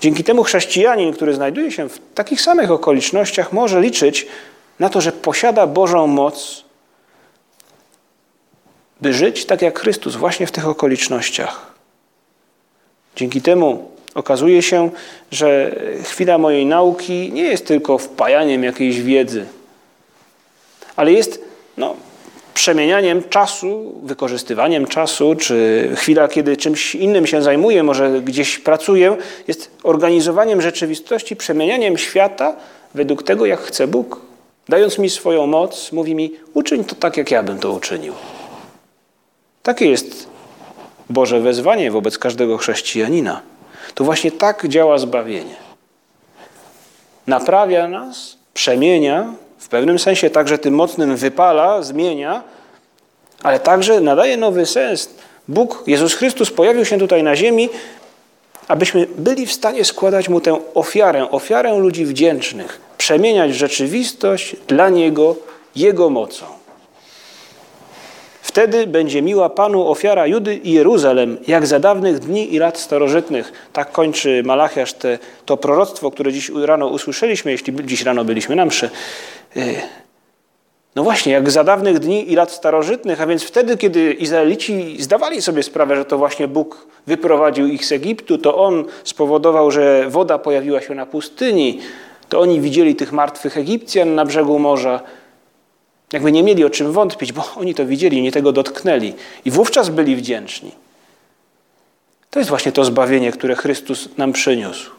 Dzięki 0.00 0.24
temu 0.24 0.42
chrześcijanin, 0.42 1.12
który 1.12 1.34
znajduje 1.34 1.70
się 1.70 1.88
w 1.88 1.98
takich 2.14 2.40
samych 2.40 2.70
okolicznościach, 2.70 3.52
może 3.52 3.80
liczyć 3.80 4.26
na 4.78 4.88
to, 4.88 5.00
że 5.00 5.12
posiada 5.12 5.66
Bożą 5.66 6.06
moc, 6.06 6.64
by 9.00 9.12
żyć 9.12 9.46
tak 9.46 9.62
jak 9.62 9.80
Chrystus 9.80 10.16
właśnie 10.16 10.46
w 10.46 10.52
tych 10.52 10.68
okolicznościach. 10.68 11.77
Dzięki 13.18 13.42
temu 13.42 13.90
okazuje 14.14 14.62
się, 14.62 14.90
że 15.30 15.76
chwila 16.02 16.38
mojej 16.38 16.66
nauki 16.66 17.32
nie 17.32 17.42
jest 17.42 17.66
tylko 17.66 17.98
wpajaniem 17.98 18.64
jakiejś 18.64 19.00
wiedzy, 19.00 19.46
ale 20.96 21.12
jest 21.12 21.44
no, 21.76 21.94
przemienianiem 22.54 23.22
czasu, 23.28 24.00
wykorzystywaniem 24.02 24.86
czasu, 24.86 25.34
czy 25.34 25.88
chwila, 25.96 26.28
kiedy 26.28 26.56
czymś 26.56 26.94
innym 26.94 27.26
się 27.26 27.42
zajmuję, 27.42 27.82
może 27.82 28.20
gdzieś 28.20 28.58
pracuję, 28.58 29.16
jest 29.48 29.70
organizowaniem 29.82 30.62
rzeczywistości, 30.62 31.36
przemienianiem 31.36 31.98
świata 31.98 32.56
według 32.94 33.22
tego, 33.22 33.46
jak 33.46 33.60
chce 33.60 33.86
Bóg. 33.86 34.20
Dając 34.68 34.98
mi 34.98 35.10
swoją 35.10 35.46
moc, 35.46 35.92
mówi 35.92 36.14
mi: 36.14 36.32
uczyń 36.54 36.84
to 36.84 36.94
tak, 36.94 37.16
jak 37.16 37.30
ja 37.30 37.42
bym 37.42 37.58
to 37.58 37.72
uczynił. 37.72 38.12
Takie 39.62 39.90
jest 39.90 40.37
Boże 41.10 41.40
wezwanie 41.40 41.90
wobec 41.90 42.18
każdego 42.18 42.56
chrześcijanina. 42.58 43.40
To 43.94 44.04
właśnie 44.04 44.32
tak 44.32 44.68
działa 44.68 44.98
zbawienie. 44.98 45.56
Naprawia 47.26 47.88
nas, 47.88 48.36
przemienia, 48.54 49.32
w 49.58 49.68
pewnym 49.68 49.98
sensie 49.98 50.30
także 50.30 50.58
tym 50.58 50.74
mocnym 50.74 51.16
wypala, 51.16 51.82
zmienia, 51.82 52.42
ale 53.42 53.60
także 53.60 54.00
nadaje 54.00 54.36
nowy 54.36 54.66
sens. 54.66 55.10
Bóg, 55.48 55.84
Jezus 55.86 56.14
Chrystus 56.14 56.50
pojawił 56.50 56.84
się 56.84 56.98
tutaj 56.98 57.22
na 57.22 57.36
ziemi, 57.36 57.68
abyśmy 58.68 59.06
byli 59.18 59.46
w 59.46 59.52
stanie 59.52 59.84
składać 59.84 60.28
Mu 60.28 60.40
tę 60.40 60.58
ofiarę, 60.74 61.30
ofiarę 61.30 61.78
ludzi 61.78 62.04
wdzięcznych, 62.04 62.80
przemieniać 62.98 63.54
rzeczywistość 63.54 64.56
dla 64.66 64.88
Niego, 64.88 65.36
Jego 65.76 66.10
mocą. 66.10 66.57
Wtedy 68.48 68.86
będzie 68.86 69.22
miła 69.22 69.50
Panu 69.50 69.88
ofiara 69.88 70.26
Judy 70.26 70.56
i 70.56 70.72
Jeruzalem, 70.72 71.38
jak 71.46 71.66
za 71.66 71.78
dawnych 71.80 72.18
dni 72.18 72.54
i 72.54 72.58
lat 72.58 72.78
starożytnych. 72.78 73.52
Tak 73.72 73.92
kończy 73.92 74.42
Malachiasz 74.44 74.92
te, 74.92 75.18
to 75.46 75.56
proroctwo, 75.56 76.10
które 76.10 76.32
dziś 76.32 76.50
rano 76.64 76.86
usłyszeliśmy, 76.86 77.50
jeśli 77.50 77.74
dziś 77.84 78.02
rano 78.02 78.24
byliśmy 78.24 78.56
na 78.56 78.64
mszy. 78.64 78.90
Y, 79.56 79.74
no 80.96 81.02
właśnie, 81.02 81.32
jak 81.32 81.50
za 81.50 81.64
dawnych 81.64 81.98
dni 81.98 82.32
i 82.32 82.34
lat 82.34 82.50
starożytnych, 82.50 83.20
a 83.20 83.26
więc 83.26 83.42
wtedy, 83.42 83.76
kiedy 83.76 84.12
Izraelici 84.12 84.96
zdawali 85.02 85.42
sobie 85.42 85.62
sprawę, 85.62 85.96
że 85.96 86.04
to 86.04 86.18
właśnie 86.18 86.48
Bóg 86.48 86.86
wyprowadził 87.06 87.66
ich 87.66 87.84
z 87.84 87.92
Egiptu, 87.92 88.38
to 88.38 88.56
On 88.58 88.84
spowodował, 89.04 89.70
że 89.70 90.06
woda 90.08 90.38
pojawiła 90.38 90.80
się 90.80 90.94
na 90.94 91.06
pustyni, 91.06 91.80
to 92.28 92.40
oni 92.40 92.60
widzieli 92.60 92.96
tych 92.96 93.12
martwych 93.12 93.56
Egipcjan 93.56 94.14
na 94.14 94.24
brzegu 94.24 94.58
morza. 94.58 95.00
Jakby 96.12 96.32
nie 96.32 96.42
mieli 96.42 96.64
o 96.64 96.70
czym 96.70 96.92
wątpić, 96.92 97.32
bo 97.32 97.44
oni 97.56 97.74
to 97.74 97.86
widzieli, 97.86 98.22
nie 98.22 98.32
tego 98.32 98.52
dotknęli. 98.52 99.14
I 99.44 99.50
wówczas 99.50 99.88
byli 99.88 100.16
wdzięczni. 100.16 100.72
To 102.30 102.38
jest 102.38 102.48
właśnie 102.48 102.72
to 102.72 102.84
zbawienie, 102.84 103.32
które 103.32 103.54
Chrystus 103.54 104.08
nam 104.16 104.32
przyniósł. 104.32 104.90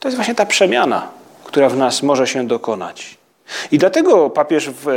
To 0.00 0.08
jest 0.08 0.16
właśnie 0.16 0.34
ta 0.34 0.46
przemiana, 0.46 1.08
która 1.44 1.68
w 1.68 1.76
nas 1.76 2.02
może 2.02 2.26
się 2.26 2.46
dokonać. 2.46 3.18
I 3.72 3.78
dlatego 3.78 4.30
papież 4.30 4.70
w, 4.70 4.88
e, 4.88 4.92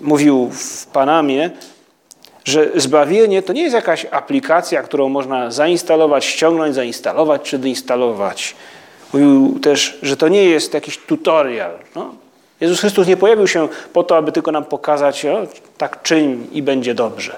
mówił 0.00 0.50
w 0.52 0.86
Panamie, 0.86 1.50
że 2.44 2.70
zbawienie 2.74 3.42
to 3.42 3.52
nie 3.52 3.62
jest 3.62 3.74
jakaś 3.74 4.06
aplikacja, 4.10 4.82
którą 4.82 5.08
można 5.08 5.50
zainstalować, 5.50 6.24
ściągnąć, 6.24 6.74
zainstalować 6.74 7.42
czy 7.42 7.58
doinstalować. 7.58 8.56
Mówił 9.12 9.58
też, 9.62 9.98
że 10.02 10.16
to 10.16 10.28
nie 10.28 10.44
jest 10.44 10.74
jakiś 10.74 10.98
tutorial. 10.98 11.70
No? 11.94 12.14
Jezus 12.60 12.80
Chrystus 12.80 13.06
nie 13.06 13.16
pojawił 13.16 13.46
się 13.46 13.68
po 13.92 14.02
to, 14.02 14.16
aby 14.16 14.32
tylko 14.32 14.52
nam 14.52 14.64
pokazać, 14.64 15.26
o, 15.26 15.46
tak 15.78 16.02
czyń 16.02 16.46
i 16.52 16.62
będzie 16.62 16.94
dobrze. 16.94 17.36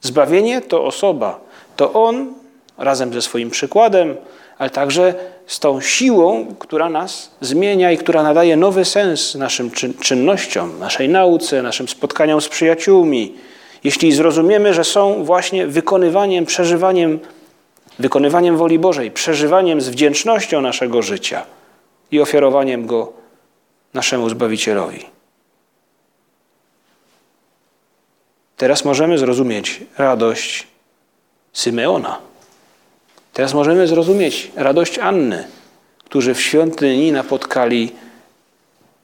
Zbawienie 0.00 0.60
to 0.60 0.84
osoba. 0.84 1.40
To 1.76 1.92
On 1.92 2.34
razem 2.78 3.12
ze 3.12 3.22
swoim 3.22 3.50
przykładem, 3.50 4.16
ale 4.58 4.70
także 4.70 5.14
z 5.46 5.60
tą 5.60 5.80
siłą, 5.80 6.46
która 6.58 6.88
nas 6.88 7.30
zmienia 7.40 7.92
i 7.92 7.98
która 7.98 8.22
nadaje 8.22 8.56
nowy 8.56 8.84
sens 8.84 9.34
naszym 9.34 9.70
czynnościom, 10.00 10.78
naszej 10.78 11.08
nauce, 11.08 11.62
naszym 11.62 11.88
spotkaniom 11.88 12.40
z 12.40 12.48
przyjaciółmi. 12.48 13.34
Jeśli 13.84 14.12
zrozumiemy, 14.12 14.74
że 14.74 14.84
są 14.84 15.24
właśnie 15.24 15.66
wykonywaniem, 15.66 16.46
przeżywaniem, 16.46 17.18
wykonywaniem 17.98 18.56
woli 18.56 18.78
Bożej, 18.78 19.10
przeżywaniem 19.10 19.80
z 19.80 19.88
wdzięcznością 19.88 20.60
naszego 20.60 21.02
życia 21.02 21.57
i 22.10 22.20
ofiarowaniem 22.20 22.86
go 22.86 23.12
naszemu 23.94 24.30
Zbawicielowi. 24.30 25.06
Teraz 28.56 28.84
możemy 28.84 29.18
zrozumieć 29.18 29.80
radość 29.98 30.66
Symeona. 31.52 32.18
Teraz 33.32 33.54
możemy 33.54 33.86
zrozumieć 33.86 34.50
radość 34.56 34.98
Anny, 34.98 35.48
którzy 36.04 36.34
w 36.34 36.40
świątyni 36.40 37.12
napotkali 37.12 37.92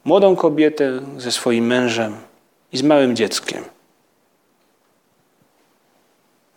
młodą 0.05 0.35
kobietę 0.35 0.99
ze 1.17 1.31
swoim 1.31 1.65
mężem 1.65 2.15
i 2.71 2.77
z 2.77 2.83
małym 2.83 3.15
dzieckiem. 3.15 3.63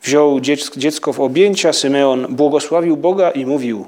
Wziął 0.03 0.41
dziecko 0.77 1.13
w 1.13 1.21
objęcia, 1.21 1.73
Symeon 1.73 2.27
błogosławił 2.37 2.97
Boga 2.97 3.31
i 3.31 3.47
mówił: 3.47 3.87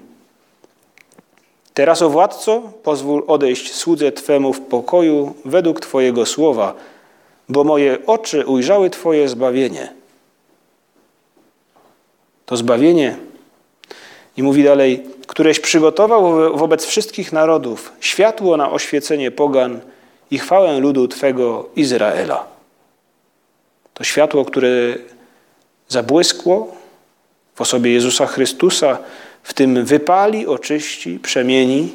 Teraz, 1.81 2.03
o 2.03 2.11
władco, 2.11 2.63
pozwól 2.83 3.25
odejść 3.27 3.75
słudze 3.75 4.13
Twemu 4.13 4.53
w 4.53 4.61
pokoju 4.61 5.35
według 5.45 5.81
Twojego 5.81 6.27
słowa, 6.27 6.75
bo 7.49 7.65
moje 7.65 8.07
oczy 8.07 8.47
ujrzały 8.47 8.91
Twoje 8.91 9.29
zbawienie. 9.29 9.93
To 12.47 12.57
zbawienie 12.57 13.17
i 14.37 14.43
mówi 14.43 14.65
dalej, 14.65 15.07
któreś 15.27 15.61
przygotował 15.61 16.59
wobec 16.59 16.85
wszystkich 16.85 17.33
narodów 17.33 17.93
światło 18.01 18.57
na 18.57 18.71
oświecenie 18.71 19.31
pogan 19.31 19.81
i 20.31 20.39
chwałę 20.39 20.81
ludu 20.81 21.09
Twego 21.09 21.69
Izraela. 21.77 22.47
To 23.95 24.05
światło, 24.05 24.45
które 24.45 24.69
zabłyskło 25.89 26.77
w 27.55 27.61
osobie 27.61 27.93
Jezusa 27.93 28.27
Chrystusa, 28.27 28.99
w 29.43 29.55
tym 29.55 29.85
wypali, 29.85 30.47
oczyści, 30.47 31.19
przemieni, 31.19 31.93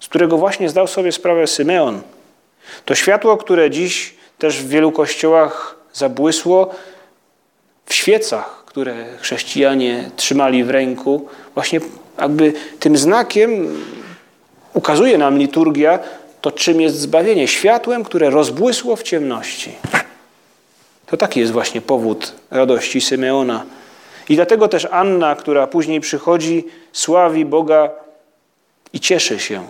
z 0.00 0.08
którego 0.08 0.38
właśnie 0.38 0.68
zdał 0.68 0.86
sobie 0.86 1.12
sprawę 1.12 1.46
Symeon 1.46 2.02
To 2.84 2.94
światło, 2.94 3.36
które 3.36 3.70
dziś 3.70 4.14
też 4.38 4.62
w 4.62 4.68
wielu 4.68 4.92
kościołach 4.92 5.76
zabłysło 5.92 6.74
w 7.86 7.94
świecach, 7.94 8.64
które 8.66 9.04
chrześcijanie 9.20 10.10
trzymali 10.16 10.64
w 10.64 10.70
ręku, 10.70 11.28
właśnie 11.54 11.80
jakby 12.18 12.52
tym 12.80 12.96
znakiem 12.96 13.82
ukazuje 14.74 15.18
nam 15.18 15.38
liturgia 15.38 15.98
to, 16.40 16.52
czym 16.52 16.80
jest 16.80 17.00
zbawienie. 17.00 17.48
Światłem, 17.48 18.04
które 18.04 18.30
rozbłysło 18.30 18.96
w 18.96 19.02
ciemności. 19.02 19.72
To 21.06 21.16
taki 21.16 21.40
jest 21.40 21.52
właśnie 21.52 21.80
powód 21.80 22.32
radości 22.50 23.00
Symeona. 23.00 23.64
I 24.28 24.36
dlatego 24.36 24.68
też 24.68 24.88
Anna, 24.90 25.36
która 25.36 25.66
później 25.66 26.00
przychodzi, 26.00 26.64
sławi 26.92 27.44
Boga 27.44 27.90
i 28.92 29.00
cieszy 29.00 29.38
się 29.38 29.62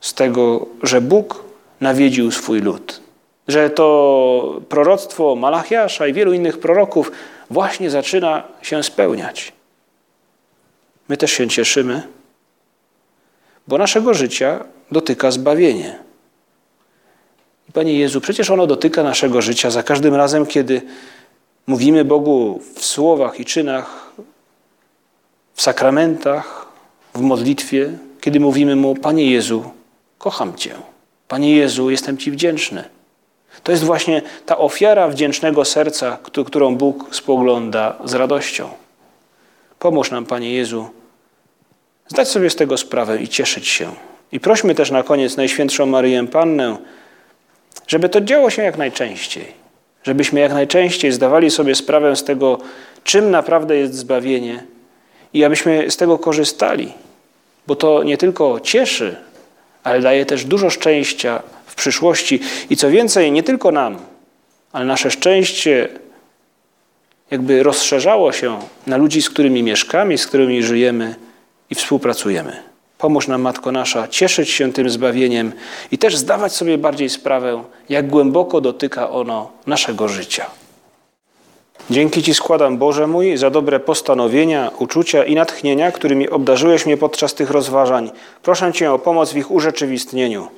z 0.00 0.14
tego, 0.14 0.66
że 0.82 1.00
Bóg 1.00 1.44
nawiedził 1.80 2.30
swój 2.30 2.60
lud. 2.60 3.00
Że 3.48 3.70
to 3.70 4.60
proroctwo 4.68 5.36
Malachiasza 5.36 6.06
i 6.06 6.12
wielu 6.12 6.32
innych 6.32 6.58
proroków 6.58 7.12
właśnie 7.50 7.90
zaczyna 7.90 8.42
się 8.62 8.82
spełniać. 8.82 9.52
My 11.08 11.16
też 11.16 11.32
się 11.32 11.48
cieszymy, 11.48 12.02
bo 13.68 13.78
naszego 13.78 14.14
życia 14.14 14.64
dotyka 14.92 15.30
zbawienie. 15.30 15.98
Panie 17.72 17.98
Jezu, 17.98 18.20
przecież 18.20 18.50
ono 18.50 18.66
dotyka 18.66 19.02
naszego 19.02 19.42
życia 19.42 19.70
za 19.70 19.82
każdym 19.82 20.14
razem, 20.14 20.46
kiedy 20.46 20.82
mówimy 21.68 22.04
Bogu 22.04 22.60
w 22.74 22.84
słowach 22.84 23.40
i 23.40 23.44
czynach, 23.44 24.12
w 25.54 25.62
sakramentach, 25.62 26.66
w 27.14 27.20
modlitwie, 27.20 27.90
kiedy 28.20 28.40
mówimy 28.40 28.76
Mu, 28.76 28.94
Panie 28.94 29.30
Jezu, 29.30 29.70
kocham 30.18 30.56
Cię. 30.56 30.74
Panie 31.28 31.56
Jezu, 31.56 31.90
jestem 31.90 32.18
Ci 32.18 32.30
wdzięczny. 32.30 32.84
To 33.62 33.72
jest 33.72 33.84
właśnie 33.84 34.22
ta 34.46 34.58
ofiara 34.58 35.08
wdzięcznego 35.08 35.64
serca, 35.64 36.18
którą 36.46 36.76
Bóg 36.76 37.16
spogląda 37.16 37.96
z 38.04 38.14
radością. 38.14 38.68
Pomóż 39.78 40.10
nam, 40.10 40.26
Panie 40.26 40.52
Jezu, 40.54 40.88
zdać 42.08 42.28
sobie 42.28 42.50
z 42.50 42.56
tego 42.56 42.76
sprawę 42.76 43.22
i 43.22 43.28
cieszyć 43.28 43.68
się. 43.68 43.92
I 44.32 44.40
prośmy 44.40 44.74
też 44.74 44.90
na 44.90 45.02
koniec 45.02 45.36
Najświętszą 45.36 45.86
Maryję 45.86 46.26
Pannę, 46.26 46.76
żeby 47.86 48.08
to 48.08 48.20
działo 48.20 48.50
się 48.50 48.62
jak 48.62 48.78
najczęściej. 48.78 49.67
Żebyśmy 50.08 50.40
jak 50.40 50.52
najczęściej 50.52 51.12
zdawali 51.12 51.50
sobie 51.50 51.74
sprawę 51.74 52.16
z 52.16 52.24
tego, 52.24 52.58
czym 53.04 53.30
naprawdę 53.30 53.76
jest 53.76 53.94
zbawienie 53.94 54.64
i 55.34 55.44
abyśmy 55.44 55.90
z 55.90 55.96
tego 55.96 56.18
korzystali, 56.18 56.92
bo 57.66 57.76
to 57.76 58.02
nie 58.02 58.18
tylko 58.18 58.60
cieszy, 58.60 59.16
ale 59.84 60.00
daje 60.00 60.26
też 60.26 60.44
dużo 60.44 60.70
szczęścia 60.70 61.42
w 61.66 61.74
przyszłości 61.74 62.40
i 62.70 62.76
co 62.76 62.90
więcej, 62.90 63.32
nie 63.32 63.42
tylko 63.42 63.72
nam, 63.72 63.98
ale 64.72 64.84
nasze 64.84 65.10
szczęście 65.10 65.88
jakby 67.30 67.62
rozszerzało 67.62 68.32
się 68.32 68.58
na 68.86 68.96
ludzi, 68.96 69.22
z 69.22 69.30
którymi 69.30 69.62
mieszkamy, 69.62 70.18
z 70.18 70.26
którymi 70.26 70.62
żyjemy 70.62 71.14
i 71.70 71.74
współpracujemy. 71.74 72.67
Pomóż 72.98 73.28
nam, 73.28 73.42
Matko 73.42 73.72
Nasza, 73.72 74.08
cieszyć 74.08 74.50
się 74.50 74.72
tym 74.72 74.90
zbawieniem 74.90 75.52
i 75.90 75.98
też 75.98 76.16
zdawać 76.16 76.52
sobie 76.52 76.78
bardziej 76.78 77.08
sprawę, 77.08 77.62
jak 77.88 78.08
głęboko 78.08 78.60
dotyka 78.60 79.10
ono 79.10 79.50
naszego 79.66 80.08
życia. 80.08 80.46
Dzięki 81.90 82.22
Ci 82.22 82.34
składam, 82.34 82.78
Boże 82.78 83.06
mój, 83.06 83.36
za 83.36 83.50
dobre 83.50 83.80
postanowienia, 83.80 84.70
uczucia 84.78 85.24
i 85.24 85.34
natchnienia, 85.34 85.92
którymi 85.92 86.28
obdarzyłeś 86.28 86.86
mnie 86.86 86.96
podczas 86.96 87.34
tych 87.34 87.50
rozważań. 87.50 88.10
Proszę 88.42 88.72
Cię 88.72 88.92
o 88.92 88.98
pomoc 88.98 89.32
w 89.32 89.36
ich 89.36 89.50
urzeczywistnieniu. 89.50 90.48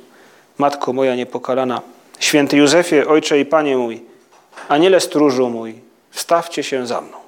Matko 0.58 0.92
moja 0.92 1.16
niepokalana, 1.16 1.80
święty 2.18 2.56
Józefie, 2.56 3.06
Ojcze 3.06 3.40
i 3.40 3.44
Panie 3.44 3.76
mój, 3.76 4.02
Aniele 4.68 5.00
stróżu 5.00 5.50
mój, 5.50 5.74
wstawcie 6.10 6.62
się 6.62 6.86
za 6.86 7.00
mną. 7.00 7.19